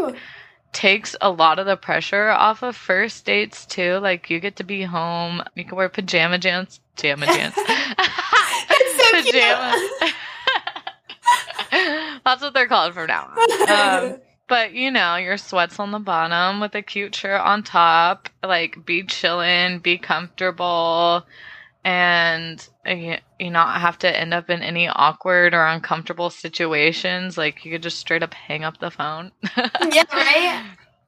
[0.74, 4.00] takes a lot of the pressure off of first dates too.
[4.00, 5.44] Like you get to be home.
[5.56, 6.82] You can wear pajama pants.
[6.98, 7.58] Pajama pants.
[9.14, 9.74] pajama.
[12.26, 13.70] That's what they're called from now on.
[13.70, 14.18] Um,
[14.50, 18.28] but you know, your sweats on the bottom with a cute shirt on top.
[18.44, 21.24] Like be chilling, be comfortable
[21.84, 27.38] and you, not have to end up in any awkward or uncomfortable situations.
[27.38, 29.32] Like you could just straight up hang up the phone.
[29.58, 30.66] yeah, right.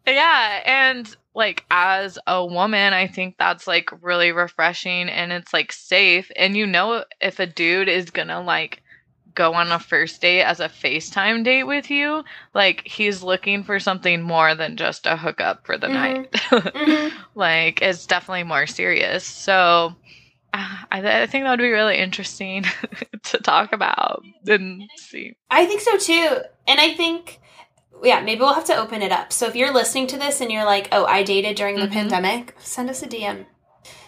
[0.08, 5.72] Yeah, and like as a woman, I think that's like really refreshing and it's like
[5.72, 6.30] safe.
[6.36, 8.82] And you know, if a dude is gonna like
[9.34, 13.80] go on a first date as a FaceTime date with you, like he's looking for
[13.80, 15.94] something more than just a hookup for the mm-hmm.
[15.94, 16.32] night.
[16.34, 17.18] mm-hmm.
[17.34, 19.26] Like it's definitely more serious.
[19.26, 19.96] So
[20.56, 22.66] I, I think that would be really interesting
[23.24, 25.36] to talk about and see.
[25.50, 26.38] I think so too.
[26.68, 27.40] And I think,
[28.04, 29.34] yeah, maybe we'll have to open it up.
[29.34, 31.94] So if you're listening to this and you're like, oh, I dated during the mm-hmm.
[31.94, 33.46] pandemic, send us a DM.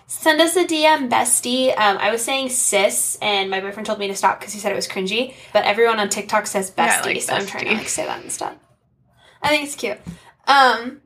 [0.10, 1.78] Send us a DM, bestie.
[1.78, 4.72] Um, I was saying sis, and my boyfriend told me to stop because he said
[4.72, 5.34] it was cringy.
[5.52, 7.40] But everyone on TikTok says bestie, yeah, like so bestie.
[7.42, 8.58] I'm trying to like say that instead.
[9.42, 9.98] I think it's cute.
[10.48, 11.02] Um,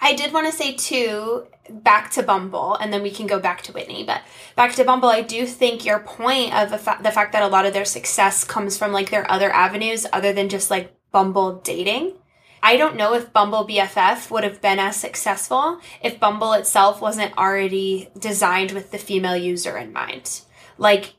[0.00, 3.62] I did want to say too, back to Bumble, and then we can go back
[3.62, 4.04] to Whitney.
[4.04, 4.22] But
[4.54, 7.48] back to Bumble, I do think your point of the, fa- the fact that a
[7.48, 11.60] lot of their success comes from like their other avenues other than just like Bumble
[11.60, 12.14] dating.
[12.62, 17.36] I don't know if Bumble BFF would have been as successful if Bumble itself wasn't
[17.38, 20.40] already designed with the female user in mind.
[20.78, 21.14] Like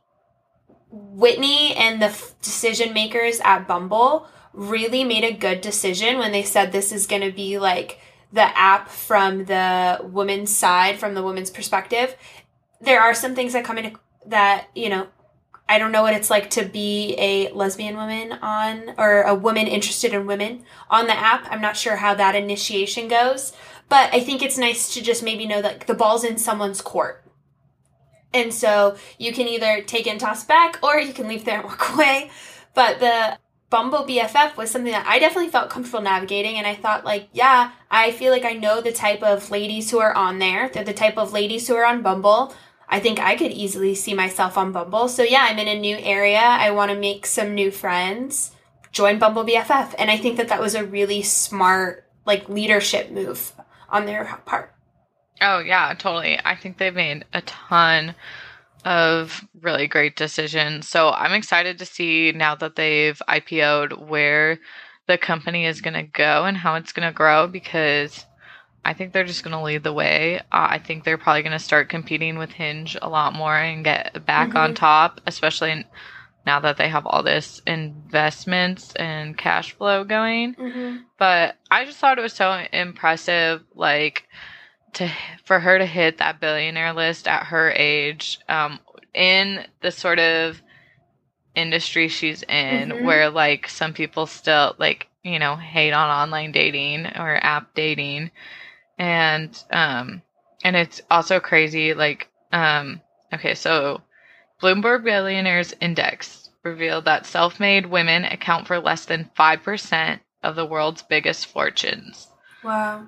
[0.90, 6.44] Whitney and the f- decision makers at Bumble really made a good decision when they
[6.44, 8.00] said this is going to be like
[8.32, 12.16] the app from the woman's side, from the woman's perspective,
[12.82, 15.08] there are some things that come in that, you know,
[15.70, 19.68] I don't know what it's like to be a lesbian woman on or a woman
[19.68, 21.46] interested in women on the app.
[21.52, 23.52] I'm not sure how that initiation goes,
[23.90, 27.24] but I think it's nice to just maybe know that the ball's in someone's court.
[28.34, 31.66] And so you can either take and toss back or you can leave there and
[31.66, 32.32] walk away.
[32.74, 33.38] But the
[33.70, 36.56] Bumble BFF was something that I definitely felt comfortable navigating.
[36.56, 40.00] And I thought, like, yeah, I feel like I know the type of ladies who
[40.00, 40.70] are on there.
[40.70, 42.56] They're the type of ladies who are on Bumble.
[42.88, 45.10] I think I could easily see myself on Bumble.
[45.10, 46.40] So yeah, I'm in a new area.
[46.40, 48.52] I want to make some new friends.
[48.94, 49.96] Join Bumble BFF.
[49.98, 53.52] And I think that that was a really smart, like, leadership move
[53.90, 54.74] on their part.
[55.42, 56.40] Oh, yeah, totally.
[56.44, 58.16] I think they've made a ton
[58.88, 60.88] of really great decisions.
[60.88, 64.60] So I'm excited to see now that they've IPO'd where
[65.08, 68.26] the company is going to go and how it's going to grow because
[68.86, 70.40] I think they're just going to lead the way.
[70.54, 73.84] Uh, I think they're probably going to start competing with Hinge a lot more and
[73.84, 74.58] get back mm-hmm.
[74.58, 75.86] on top, especially
[76.46, 80.56] now that they have all this investments and cash flow going.
[80.56, 80.98] Mm-hmm.
[81.20, 84.30] But I just thought it was so impressive, like
[84.94, 85.10] to
[85.44, 88.80] for her to hit that billionaire list at her age, um,
[89.14, 90.62] in the sort of
[91.56, 93.06] industry she's in, mm-hmm.
[93.06, 98.32] where like some people still like you know hate on online dating or app dating,
[98.98, 100.22] and um,
[100.64, 103.02] and it's also crazy like um,
[103.34, 104.02] okay, so
[104.62, 111.04] Bloomberg Billionaires Index revealed that self-made women account for less than 5% of the world's
[111.04, 112.28] biggest fortunes.
[112.64, 113.06] Wow.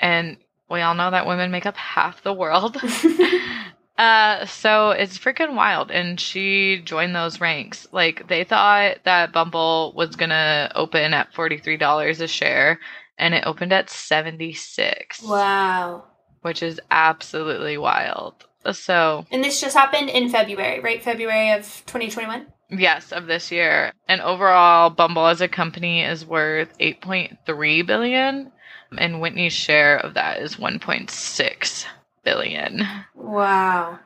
[0.00, 0.36] And
[0.72, 2.76] we all know that women make up half the world.
[3.98, 5.90] uh, so it's freaking wild.
[5.90, 7.86] And she joined those ranks.
[7.92, 12.80] Like they thought that Bumble was gonna open at forty three dollars a share,
[13.18, 15.22] and it opened at seventy six.
[15.22, 16.04] Wow.
[16.40, 18.46] Which is absolutely wild.
[18.72, 21.02] So And this just happened in February, right?
[21.02, 22.46] February of twenty twenty one?
[22.70, 23.92] Yes, of this year.
[24.08, 28.50] And overall, Bumble as a company is worth 8.3 billion
[28.98, 31.84] and Whitney's share of that is 1.6
[32.24, 32.86] billion.
[33.14, 33.98] Wow.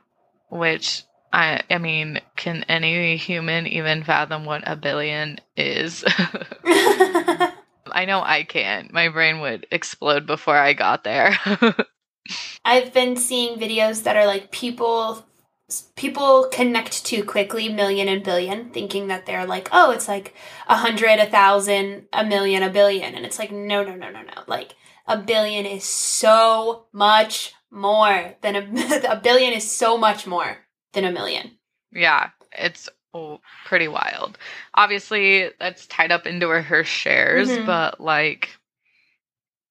[0.51, 6.05] Which I I mean, can any human even fathom what a billion is?
[7.93, 8.93] I know I can't.
[8.93, 11.39] My brain would explode before I got there.
[12.65, 15.25] I've been seeing videos that are like people
[15.97, 20.33] people connect too quickly million and billion thinking that they're like oh it's like
[20.69, 23.15] a hundred a thousand a million a billion.
[23.15, 24.43] And it's like no no no no no.
[24.47, 24.75] Like
[25.07, 30.59] a billion is so much more than a, a billion is so much more
[30.93, 31.53] than a million.
[31.93, 34.39] Yeah it's oh, pretty wild.
[34.75, 37.67] Obviously that's tied up into her, her shares mm-hmm.
[37.67, 38.51] but like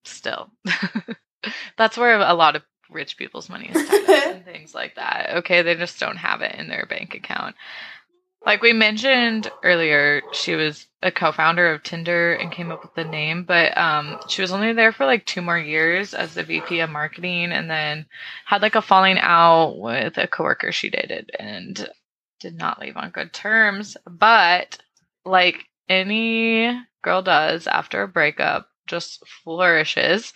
[0.04, 0.52] still.
[1.78, 5.32] That's where a lot of rich people's money is tied up things like that.
[5.38, 7.56] Okay, they just don't have it in their bank account.
[8.46, 13.04] Like we mentioned earlier, she was a co-founder of Tinder and came up with the
[13.04, 16.80] name, but um, she was only there for like two more years as the VP
[16.80, 18.06] of marketing, and then
[18.46, 21.90] had like a falling out with a coworker she dated, and
[22.40, 23.98] did not leave on good terms.
[24.08, 24.78] But
[25.26, 30.34] like any girl does after a breakup, just flourishes.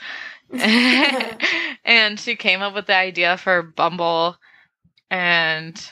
[1.86, 4.38] and she came up with the idea for Bumble
[5.12, 5.92] and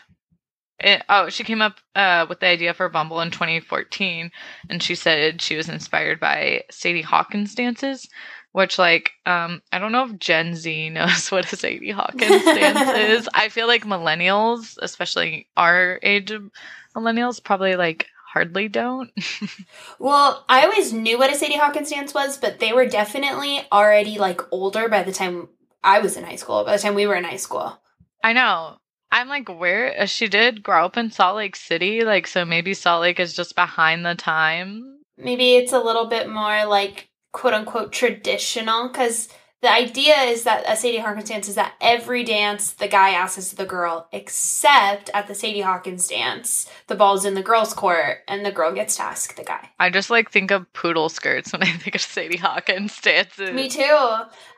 [0.80, 4.32] it, oh, she came up uh, with the idea for Bumble in 2014,
[4.70, 8.08] and she said she was inspired by Sadie Hawkins dances,
[8.52, 12.90] which, like, um, I don't know if Gen Z knows what a Sadie Hawkins dance
[12.98, 13.30] is.
[13.34, 16.50] I feel like millennials, especially our age of
[16.96, 19.10] millennials, probably like hardly don't.
[20.00, 24.20] well, I always knew what a Sadie Hawkins dance was, but they were definitely already
[24.20, 25.50] like older by the time
[25.84, 27.82] I was in high school, by the time we were in high school.
[28.24, 28.78] I know.
[29.12, 30.00] I'm like, where?
[30.00, 33.34] Uh, she did grow up in Salt Lake City, like, so maybe Salt Lake is
[33.34, 35.00] just behind the time.
[35.18, 39.30] Maybe it's a little bit more like quote unquote traditional because
[39.62, 43.52] the idea is that a Sadie Hawkins dance is that every dance the guy asks
[43.54, 48.46] the girl, except at the Sadie Hawkins dance, the ball's in the girl's court and
[48.46, 49.70] the girl gets to ask the guy.
[49.80, 53.52] I just like think of poodle skirts when I think of Sadie Hawkins dances.
[53.52, 53.82] Me too.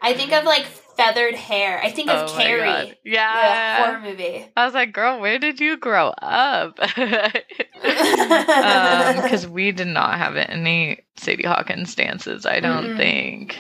[0.02, 1.80] I think of like feathered hair.
[1.82, 3.00] I think of oh Carrie.
[3.06, 3.78] Yeah.
[3.78, 4.52] The horror movie.
[4.58, 6.76] I was like, girl, where did you grow up?
[6.76, 7.36] Because
[9.46, 13.58] um, we did not have any Sadie Hawkins dances, I don't mm think.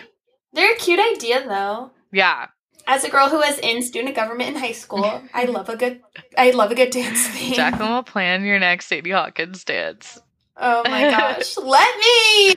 [0.54, 1.92] They're a cute idea though.
[2.12, 2.48] Yeah.
[2.88, 6.02] As a girl who was in student government in high school, I love a good
[6.38, 7.54] I love a good dance theme.
[7.54, 10.20] Jacqueline will plan your next Sadie Hawkins dance.
[10.58, 11.58] Oh my gosh.
[11.58, 12.56] Let me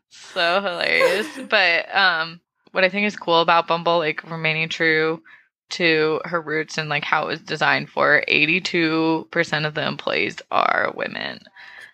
[0.10, 1.26] so hilarious.
[1.48, 2.40] But um
[2.72, 5.22] what I think is cool about Bumble, like remaining true
[5.70, 10.92] to her roots and like how it was designed for, 82% of the employees are
[10.96, 11.40] women.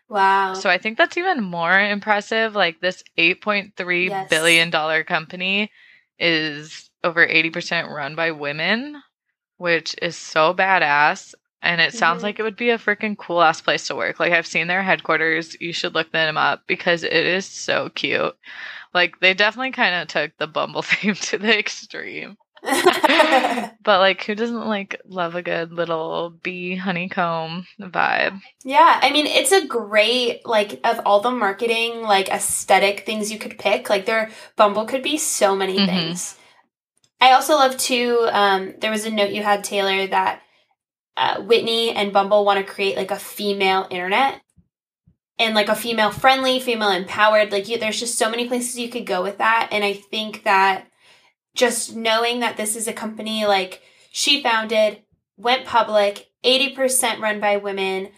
[0.09, 0.55] Wow.
[0.55, 2.55] So I think that's even more impressive.
[2.55, 4.29] Like this eight point three Yes.
[4.29, 5.71] billion dollar company
[6.19, 9.03] is over 80% run by women,
[9.59, 11.35] which is so badass.
[11.63, 12.25] And it sounds Mhm.
[12.25, 14.21] like it would be a freaking cool ass place to work.
[14.21, 15.57] Like I've seen their headquarters.
[15.61, 18.37] You should look them up because it is so cute.
[18.95, 22.37] Like they definitely kind of took the Bumble theme to the extreme.
[23.83, 28.41] But like who doesn't like love a good little bee honeycomb vibe?
[28.65, 33.39] yeah, I mean, it's a great like of all the marketing like aesthetic things you
[33.39, 33.89] could pick.
[33.89, 35.87] Like their Bumble could be so many Mhm.
[35.87, 36.37] things.
[37.21, 38.29] I also love too.
[38.31, 40.43] Um, there was a note you had Taylor that
[41.17, 44.43] uh, Whitney and Bumble want to create like a female internet
[45.39, 47.53] and like a female friendly, female empowered.
[47.53, 50.43] Like you, there's just so many places you could go with that, and I think
[50.45, 50.87] that
[51.57, 53.83] just knowing that this is a company like
[54.13, 55.03] she founded,
[55.37, 58.11] went public, eighty percent run by women,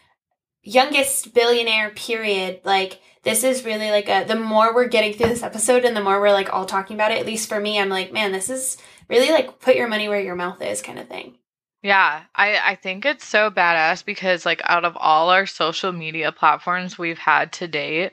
[0.63, 2.61] youngest billionaire period.
[2.65, 4.25] Like this is really like a.
[4.25, 7.13] The more we're getting through this episode, and the more we're like all talking about
[7.13, 8.77] it, at least for me, I'm like, man, this is
[9.09, 11.39] really like put your money where your mouth is kind of thing.
[11.83, 16.33] Yeah, I, I think it's so badass because like out of all our social media
[16.33, 18.13] platforms we've had to date,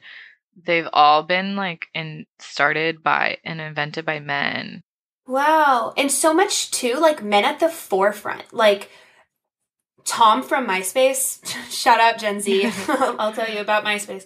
[0.65, 4.83] they've all been like in started by and invented by men.
[5.27, 5.93] Wow.
[5.97, 8.53] And so much too, like men at the forefront.
[8.53, 8.89] Like
[10.03, 12.71] Tom from MySpace, shout out Gen Z.
[12.87, 14.25] I'll tell you about MySpace.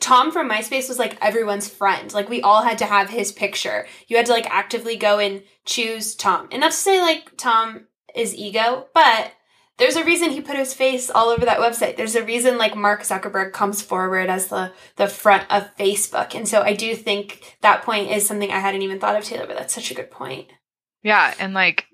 [0.00, 2.12] Tom from MySpace was like everyone's friend.
[2.12, 3.86] Like we all had to have his picture.
[4.08, 6.48] You had to like actively go and choose Tom.
[6.50, 9.32] And not to say like Tom is ego, but
[9.78, 11.96] there's a reason he put his face all over that website.
[11.96, 16.34] There's a reason like Mark Zuckerberg comes forward as the the front of Facebook.
[16.34, 19.46] And so I do think that point is something I hadn't even thought of Taylor,
[19.46, 20.48] but that's such a good point.
[21.02, 21.86] Yeah, and like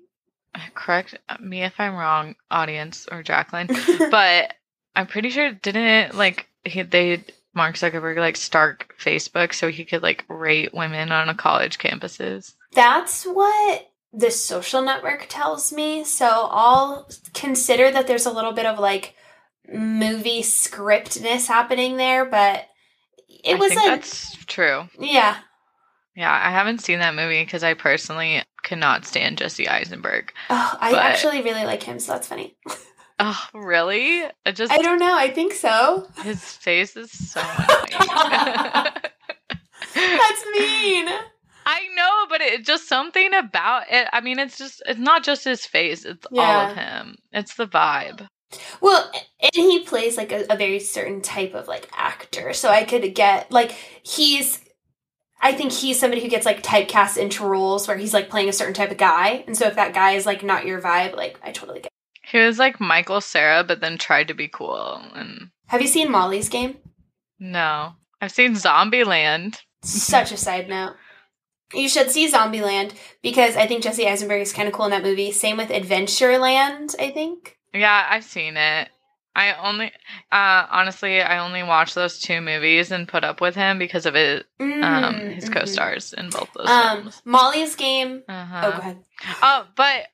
[0.75, 3.67] correct me if I'm wrong, audience or Jacqueline,
[4.11, 4.53] but
[4.95, 7.23] I'm pretty sure didn't it like he, they
[7.53, 12.53] Mark Zuckerberg like start Facebook so he could like rate women on a college campuses.
[12.73, 16.03] That's what the social network tells me.
[16.03, 19.15] So I'll consider that there's a little bit of like
[19.71, 22.65] movie scriptness happening there, but
[23.43, 24.83] it I was think a that's true.
[24.99, 25.37] yeah.
[26.13, 30.33] Yeah, I haven't seen that movie because I personally cannot stand Jesse Eisenberg.
[30.49, 32.57] Oh, I But- actually really like him, so that's funny.
[33.23, 34.23] Oh, really?
[34.47, 35.13] It just I don't know.
[35.15, 36.07] I think so.
[36.23, 37.39] his face is so
[37.99, 38.87] annoying.
[39.93, 41.07] That's mean.
[41.73, 44.07] I know, but it just something about it.
[44.11, 47.15] I mean, it's just it's not just his face; it's all of him.
[47.31, 48.27] It's the vibe.
[48.81, 49.09] Well,
[49.41, 52.51] and he plays like a, a very certain type of like actor.
[52.51, 53.71] So I could get like
[54.03, 54.59] he's
[55.41, 58.53] I think he's somebody who gets like typecast into roles where he's like playing a
[58.53, 59.43] certain type of guy.
[59.47, 61.91] And so if that guy is like not your vibe, like I totally get.
[62.23, 65.01] He was like Michael Cera, but then tried to be cool.
[65.15, 66.77] And Have you seen Molly's game?
[67.39, 69.61] no, I've seen Zombieland.
[69.83, 70.95] Such a side note.
[71.73, 75.03] You should see Zombieland because I think Jesse Eisenberg is kind of cool in that
[75.03, 75.31] movie.
[75.31, 77.57] Same with Adventureland, I think.
[77.73, 78.89] Yeah, I've seen it.
[79.33, 79.85] I only,
[80.31, 84.15] uh, honestly, I only watched those two movies and put up with him because of
[84.15, 85.53] it, um, Mm, his mhm.
[85.53, 87.21] co-stars in both those Um, films.
[87.23, 88.23] Molly's game.
[88.27, 88.61] Uh-huh.
[88.65, 88.97] Oh, go ahead.
[89.41, 90.07] Oh, but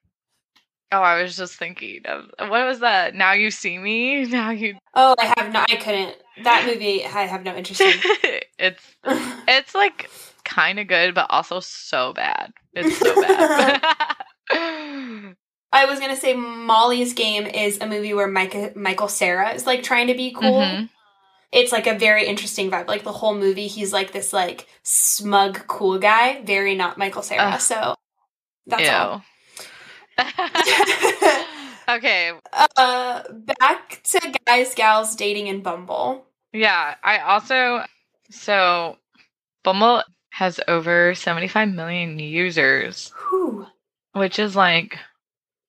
[0.92, 3.16] oh, I was just thinking of what was that?
[3.16, 4.26] Now you see me.
[4.28, 4.78] Now you.
[4.94, 5.66] Oh, I have no.
[5.68, 6.16] I couldn't.
[6.44, 7.96] That movie, I have no interest in.
[8.60, 8.84] it's
[9.48, 10.12] it's like
[10.48, 12.54] kind of good, but also so bad.
[12.74, 13.84] It's so bad.
[15.74, 19.84] I was gonna say Molly's Game is a movie where Micah, Michael Cera is like
[19.84, 20.62] trying to be cool.
[20.62, 20.90] Mhm.
[21.52, 22.88] It's like a very interesting vibe.
[22.88, 27.44] Like the whole movie, he's like this like smug cool guy, very not Michael Cera.
[27.54, 27.60] Ugh.
[27.62, 27.96] So
[28.66, 28.90] that's Ew.
[28.90, 29.24] all.
[31.98, 32.32] okay.
[32.76, 36.26] uh, back to guys, gals dating in Bumble.
[36.54, 36.96] Yeah.
[37.04, 37.84] I also
[38.30, 38.98] so
[39.64, 40.04] Bumble
[40.38, 43.66] has over 75 million users, Whew.
[44.14, 44.98] which is like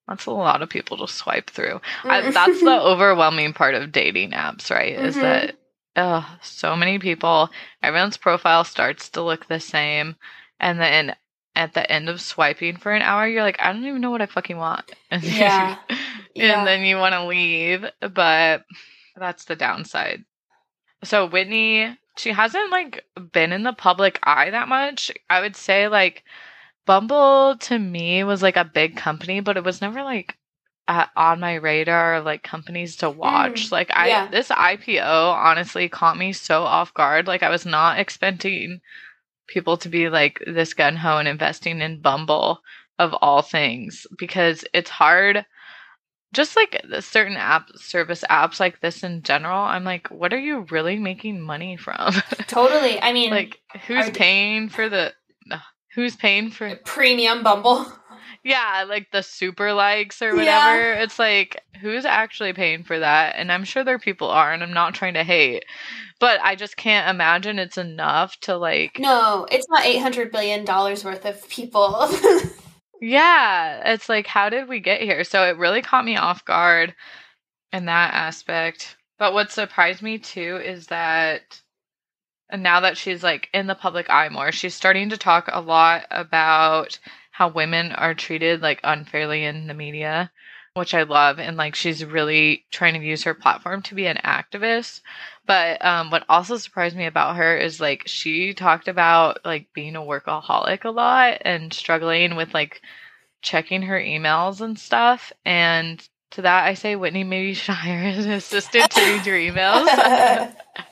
[0.07, 1.81] that's a lot of people to swipe through.
[2.05, 2.33] I, Mm.
[2.35, 4.93] that's the overwhelming part of dating apps, right?
[4.95, 5.21] Is Mhm.
[5.23, 5.57] that
[5.97, 7.51] oh, so many people,
[7.83, 10.17] everyone's profile starts to look the same,
[10.61, 11.15] and then
[11.57, 14.23] at the end of swiping for an hour, you're like, I don't even know what
[14.23, 15.77] I fucking want, and then- Yeah.
[16.35, 16.59] Yeah.
[16.59, 18.65] and then you want to leave, but
[19.17, 20.25] that's the downside.
[21.05, 25.11] So Whitney, she hasn't like been in the public eye that much.
[25.31, 26.25] I would say like
[26.87, 30.37] Bumble to me was like a big company, but it was never like
[30.89, 33.69] at, on my radar like companies to watch.
[33.69, 34.29] Mm, like I yeah.
[34.29, 37.27] this IPO honestly caught me so off guard.
[37.27, 38.81] Like I was not expecting
[39.47, 42.63] people to be like this gun ho and investing in Bumble
[42.99, 45.45] of all things because it's hard
[46.33, 50.67] just like certain app service apps like this in general i'm like what are you
[50.71, 52.13] really making money from?
[52.47, 53.01] Totally.
[53.01, 55.13] I mean like who's paying for the
[55.95, 57.87] who's paying for premium bumble?
[58.45, 60.93] Yeah like the super likes or whatever.
[60.93, 61.03] Yeah.
[61.03, 63.35] it's like who's actually paying for that?
[63.37, 65.65] And i'm sure there people are and i'm not trying to hate
[66.21, 71.05] but i just can't imagine it's enough to like no it's not 800 billion dollars
[71.05, 72.09] worth of people
[73.01, 75.23] Yeah, it's like, how did we get here?
[75.25, 76.95] So it really caught me off guard
[77.73, 78.97] in that aspect.
[79.19, 81.63] But what surprised me too is that
[82.51, 85.61] and now that she's like in the public eye more, she's starting to talk a
[85.61, 86.99] lot about
[87.33, 90.31] how women are treated like unfairly in the media,
[90.79, 91.39] which I love.
[91.39, 95.03] And like she's really trying to use her platform to be an activist.
[95.47, 99.97] But um, what also surprised me about her is like she talked about like being
[99.97, 102.83] a workaholic a lot and struggling with like
[103.43, 105.33] checking her emails and stuff.
[105.45, 109.37] And to that, I say, Whitney, maybe you should hire an assistant to read your
[109.37, 110.55] emails.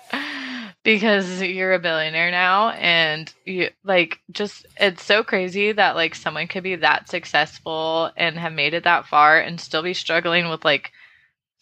[0.87, 6.47] because you're a billionaire now and you like just it's so crazy that like someone
[6.47, 10.64] could be that successful and have made it that far and still be struggling with
[10.64, 10.93] like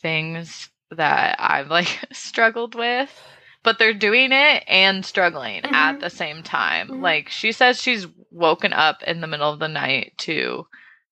[0.03, 3.11] things that I've like struggled with.
[3.63, 5.75] But they're doing it and struggling mm-hmm.
[5.75, 6.89] at the same time.
[6.89, 7.03] Mm-hmm.
[7.03, 10.67] Like she says she's woken up in the middle of the night to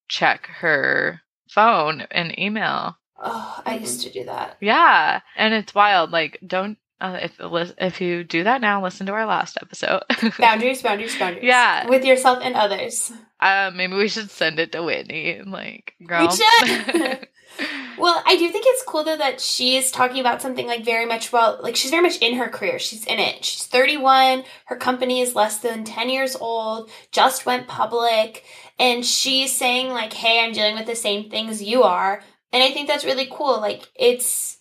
[0.08, 2.98] check her phone and email.
[3.24, 4.58] Oh, I used to do that.
[4.60, 6.10] Yeah, and it's wild.
[6.10, 10.02] Like, don't uh, if if you do that now, listen to our last episode.
[10.38, 11.44] boundaries, boundaries, boundaries.
[11.44, 13.12] Yeah, with yourself and others.
[13.40, 15.42] Uh, maybe we should send it to Whitney.
[15.44, 16.28] Like, girl.
[16.28, 17.28] We should.
[17.98, 21.04] well, I do think it's cool though that she is talking about something like very
[21.04, 22.78] much well, like she's very much in her career.
[22.78, 23.44] She's in it.
[23.44, 24.44] She's 31.
[24.66, 28.44] Her company is less than 10 years old, just went public,
[28.78, 32.22] and she's saying like, "Hey, I'm dealing with the same things you are."
[32.52, 33.60] And I think that's really cool.
[33.60, 34.58] Like it's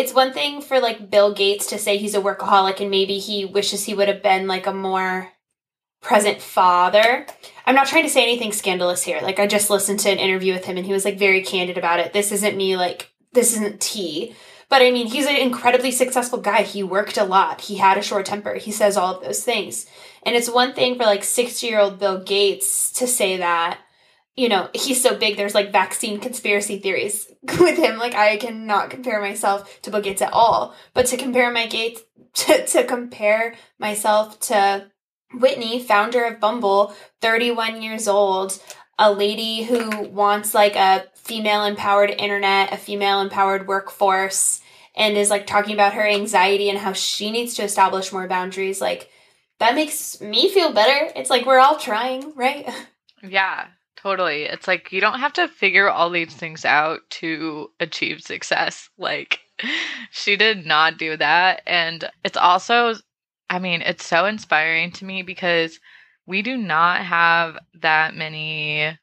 [0.00, 3.44] it's one thing for like Bill Gates to say he's a workaholic and maybe he
[3.44, 5.28] wishes he would have been like a more
[6.00, 7.26] present father.
[7.66, 9.20] I'm not trying to say anything scandalous here.
[9.20, 11.76] Like I just listened to an interview with him and he was like very candid
[11.76, 12.14] about it.
[12.14, 14.34] This isn't me like this isn't tea.
[14.70, 16.62] But I mean, he's an incredibly successful guy.
[16.62, 17.60] He worked a lot.
[17.60, 18.54] He had a short temper.
[18.54, 19.84] He says all of those things.
[20.24, 23.80] And it's one thing for like 60 year old Bill Gates to say that,
[24.34, 27.29] you know, he's so big, there's like vaccine conspiracy theories
[27.60, 27.98] with him.
[27.98, 30.74] Like, I cannot compare myself to Bill Gates at all.
[30.94, 32.02] But to compare my Gates,
[32.34, 34.90] to, to compare myself to
[35.32, 38.60] Whitney, founder of Bumble, 31 years old,
[38.98, 44.60] a lady who wants like a female empowered internet, a female empowered workforce,
[44.94, 48.80] and is like talking about her anxiety and how she needs to establish more boundaries.
[48.80, 49.08] Like,
[49.58, 51.12] that makes me feel better.
[51.14, 52.68] It's like we're all trying, right?
[53.22, 53.66] Yeah,
[54.02, 54.44] totally.
[54.44, 58.88] It's like you don't have to figure all these things out to achieve success.
[58.98, 59.40] Like,
[60.10, 61.62] she did not do that.
[61.66, 62.94] And it's also
[63.50, 65.80] I mean, it's so inspiring to me because
[66.24, 68.96] we do not have that many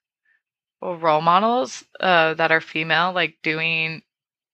[0.81, 4.01] role models uh, that are female, like doing.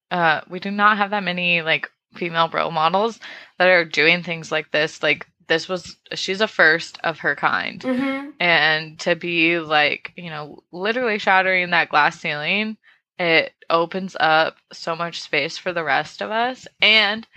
[0.10, 3.20] Uh, we do not have that many like female role models
[3.60, 5.04] that are doing things like this.
[5.04, 8.30] Like this was, she's a first of her kind, mm-hmm.
[8.40, 12.78] and to be like, you know, literally shattering that glass ceiling,
[13.20, 17.28] it opens up so much space for the rest of us, and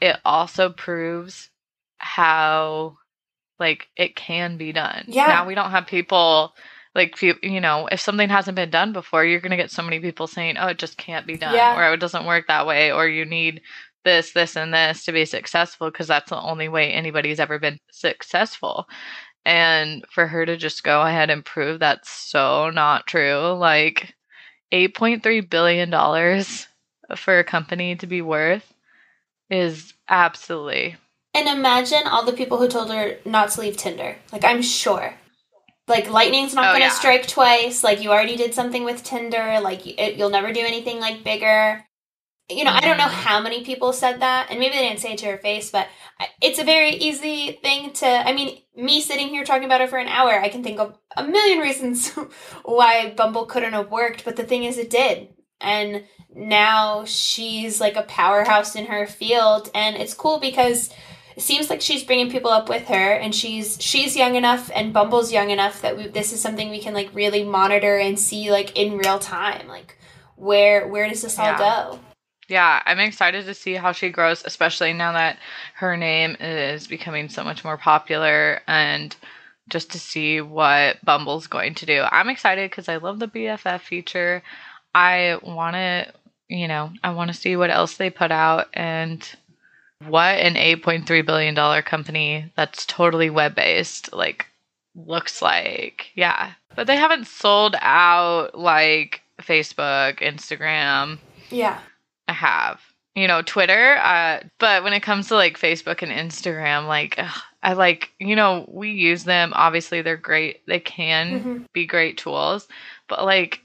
[0.00, 1.50] it also proves
[1.98, 2.98] how
[3.58, 5.04] like it can be done.
[5.06, 5.28] Yeah.
[5.28, 6.52] Now we don't have people
[6.94, 10.00] like you know if something hasn't been done before you're going to get so many
[10.00, 11.78] people saying oh it just can't be done yeah.
[11.78, 13.62] or it doesn't work that way or you need
[14.04, 17.78] this this and this to be successful because that's the only way anybody's ever been
[17.90, 18.86] successful
[19.44, 24.14] and for her to just go ahead and prove that's so not true like
[24.72, 26.66] 8.3 billion dollars
[27.16, 28.72] for a company to be worth
[29.50, 30.96] is absolutely
[31.34, 34.16] and imagine all the people who told her not to leave Tinder.
[34.32, 35.14] Like, I'm sure.
[35.88, 36.92] Like, lightning's not oh, going to yeah.
[36.92, 37.82] strike twice.
[37.82, 39.58] Like, you already did something with Tinder.
[39.60, 41.84] Like, it, you'll never do anything like bigger.
[42.56, 42.70] You know.
[42.70, 43.28] I don't know mm-hmm.
[43.28, 45.88] how many people said that, and maybe they didn't say it to her face, but
[46.40, 48.06] it's a very easy thing to.
[48.06, 50.98] I mean, me sitting here talking about it for an hour, I can think of
[51.16, 52.10] a million reasons
[52.64, 55.28] why Bumble couldn't have worked, but the thing is, it did.
[55.60, 60.90] And now she's like a powerhouse in her field, and it's cool because
[61.36, 64.92] it seems like she's bringing people up with her and she's she's young enough and
[64.92, 68.50] bumble's young enough that we, this is something we can like really monitor and see
[68.50, 69.96] like in real time like
[70.36, 71.98] where where does this all go
[72.48, 75.38] Yeah, I'm excited to see how she grows, especially now that
[75.74, 79.14] her name is becoming so much more popular and
[79.68, 82.04] just to see what Bumble's going to do.
[82.10, 84.42] I'm excited because I love the BFF feature.
[84.94, 86.12] I want to,
[86.48, 89.26] you know, I want to see what else they put out and
[90.06, 94.46] what an $8.3 billion company that's totally web based, like,
[94.94, 96.10] looks like.
[96.14, 96.52] Yeah.
[96.74, 101.18] But they haven't sold out like Facebook, Instagram.
[101.50, 101.78] Yeah.
[102.32, 102.80] I have.
[103.14, 107.42] You know, Twitter, uh, but when it comes to like Facebook and Instagram, like ugh,
[107.62, 109.52] I like, you know, we use them.
[109.54, 110.66] Obviously, they're great.
[110.66, 111.64] They can Mhm.
[111.74, 112.66] be great tools,
[113.08, 113.60] but like,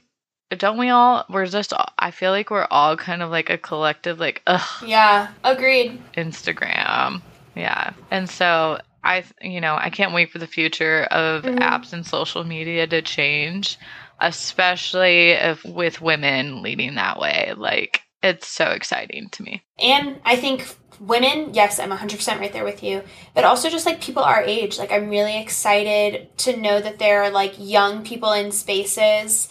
[0.50, 1.24] don't we all?
[1.30, 1.72] We're just.
[1.98, 5.28] I feel like we're all kind of like a collective, like, ugh, Yeah.
[5.44, 6.02] Agreed.
[6.14, 7.22] Instagram.
[7.54, 7.92] Yeah.
[8.10, 11.60] And so I, you know, I can't wait for the future of Mhm.
[11.60, 13.78] apps and social media to change,
[14.20, 17.54] especially if with women leading that way.
[17.56, 19.62] Like, it's so exciting to me.
[19.78, 20.66] And I think
[21.00, 23.02] women, yes, I'm 100% right there with you,
[23.34, 24.78] but also just like people our age.
[24.78, 29.48] Like, I'm really excited to know that there are like young people in spaces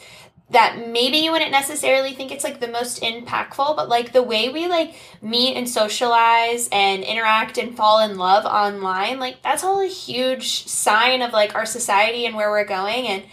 [0.50, 4.48] that maybe you wouldn't necessarily think it's like the most impactful, but like the way
[4.48, 9.82] we like meet and socialize and interact and fall in love online, like that's all
[9.82, 13.08] a huge sign of like our society and where we're going.
[13.08, 13.24] And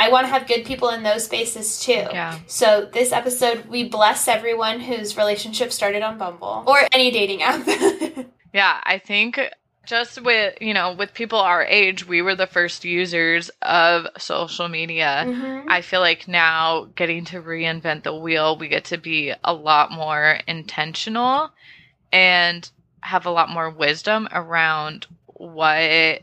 [0.00, 1.92] I want to have good people in those spaces too.
[1.92, 2.38] Yeah.
[2.46, 7.66] So this episode, we bless everyone whose relationship started on Bumble or any dating app.
[8.52, 8.80] Yeah.
[8.82, 9.38] I think
[9.84, 14.68] just with, you know, with people our age, we were the first users of social
[14.68, 15.24] media.
[15.26, 15.66] Mhm.
[15.68, 19.92] I feel like now getting to reinvent the wheel, we get to be a lot
[19.92, 21.50] more intentional
[22.10, 22.68] and
[23.02, 26.22] have a lot more wisdom around what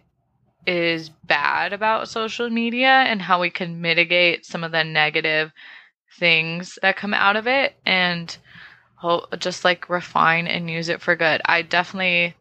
[0.67, 5.51] is bad about social media and how we can mitigate some of the negative
[6.19, 8.37] things that come out of it and
[9.39, 11.41] just like refine and use it for good.
[11.45, 12.35] I definitely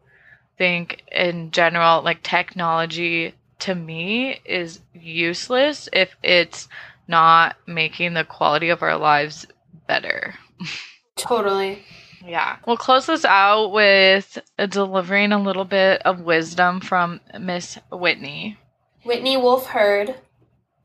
[0.57, 6.67] think in general like technology to me is useless if it's
[7.07, 9.47] not making the quality of our lives
[9.87, 10.35] better.
[11.15, 11.83] totally.
[12.25, 12.57] Yeah.
[12.65, 14.37] We'll close this out with
[14.69, 18.57] delivering a little bit of wisdom from Miss Whitney.
[19.03, 20.15] Whitney Wolfe Herd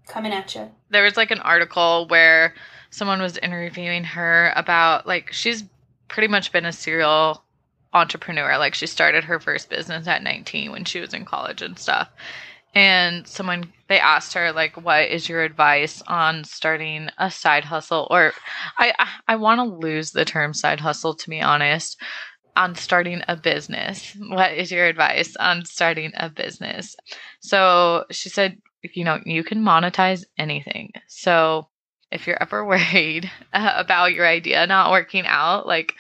[0.07, 0.71] coming at you.
[0.91, 2.55] There was like an article where
[2.91, 5.65] someone was interviewing her about like she's
[6.09, 7.43] pretty much been a serial
[7.93, 8.59] entrepreneur.
[8.59, 12.09] Like she started her first business at 19 when she was in college and stuff.
[12.75, 18.07] And someone they asked her like what is your advice on starting a side hustle
[18.11, 18.33] or
[18.79, 22.01] I I, I want to lose the term side hustle to be honest
[22.57, 24.17] on starting a business.
[24.19, 26.97] What is your advice on starting a business?
[27.41, 30.93] So she said, you know, you can monetize anything.
[31.07, 31.69] So
[32.11, 35.95] if you're ever worried about your idea not working out, like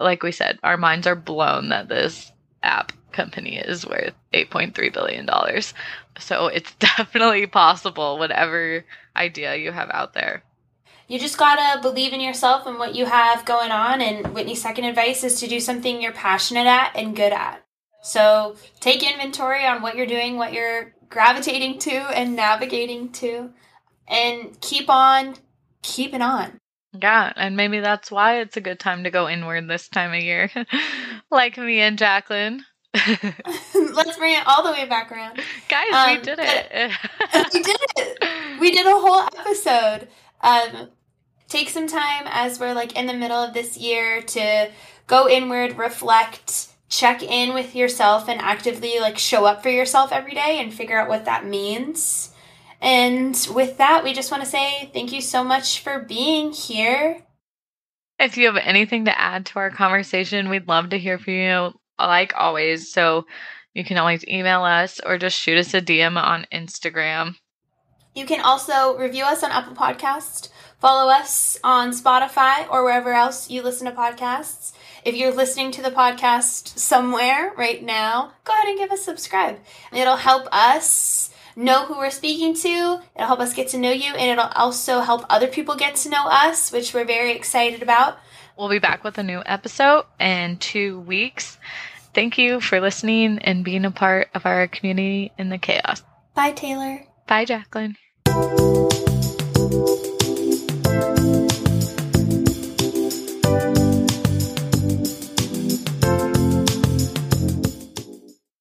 [0.00, 5.26] like we said, our minds are blown that this app company is worth 8.3 billion
[5.26, 5.74] dollars.
[6.18, 8.84] So it's definitely possible whatever
[9.16, 10.42] idea you have out there.
[11.08, 14.02] You just gotta believe in yourself and what you have going on.
[14.02, 17.64] And Whitney's second advice is to do something you're passionate at and good at.
[18.02, 23.50] So take inventory on what you're doing, what you're gravitating to and navigating to,
[24.06, 25.36] and keep on
[25.82, 26.58] keeping on.
[27.00, 30.22] Yeah, and maybe that's why it's a good time to go inward this time of
[30.22, 30.50] year.
[31.30, 32.64] like me and Jacqueline.
[33.94, 35.40] Let's bring it all the way back around.
[35.68, 36.90] Guys, Um, we did it.
[37.54, 38.60] we did it.
[38.60, 40.08] We did a whole episode.
[40.40, 40.88] Um,
[41.48, 44.70] take some time as we're like in the middle of this year to
[45.06, 50.34] go inward, reflect, check in with yourself, and actively like show up for yourself every
[50.34, 52.32] day and figure out what that means.
[52.80, 57.22] And with that, we just want to say thank you so much for being here.
[58.20, 61.77] If you have anything to add to our conversation, we'd love to hear from you,
[62.06, 62.92] like always.
[62.92, 63.26] So
[63.74, 67.36] you can always email us or just shoot us a DM on Instagram.
[68.14, 70.48] You can also review us on Apple Podcasts,
[70.80, 74.72] follow us on Spotify or wherever else you listen to podcasts.
[75.04, 79.04] If you're listening to the podcast somewhere right now, go ahead and give us a
[79.04, 79.60] subscribe.
[79.92, 84.12] It'll help us know who we're speaking to, it'll help us get to know you,
[84.14, 88.18] and it'll also help other people get to know us, which we're very excited about.
[88.56, 91.58] We'll be back with a new episode in two weeks.
[92.14, 96.02] Thank you for listening and being a part of our community in the chaos.
[96.34, 97.04] Bye, Taylor.
[97.26, 97.96] Bye, Jacqueline.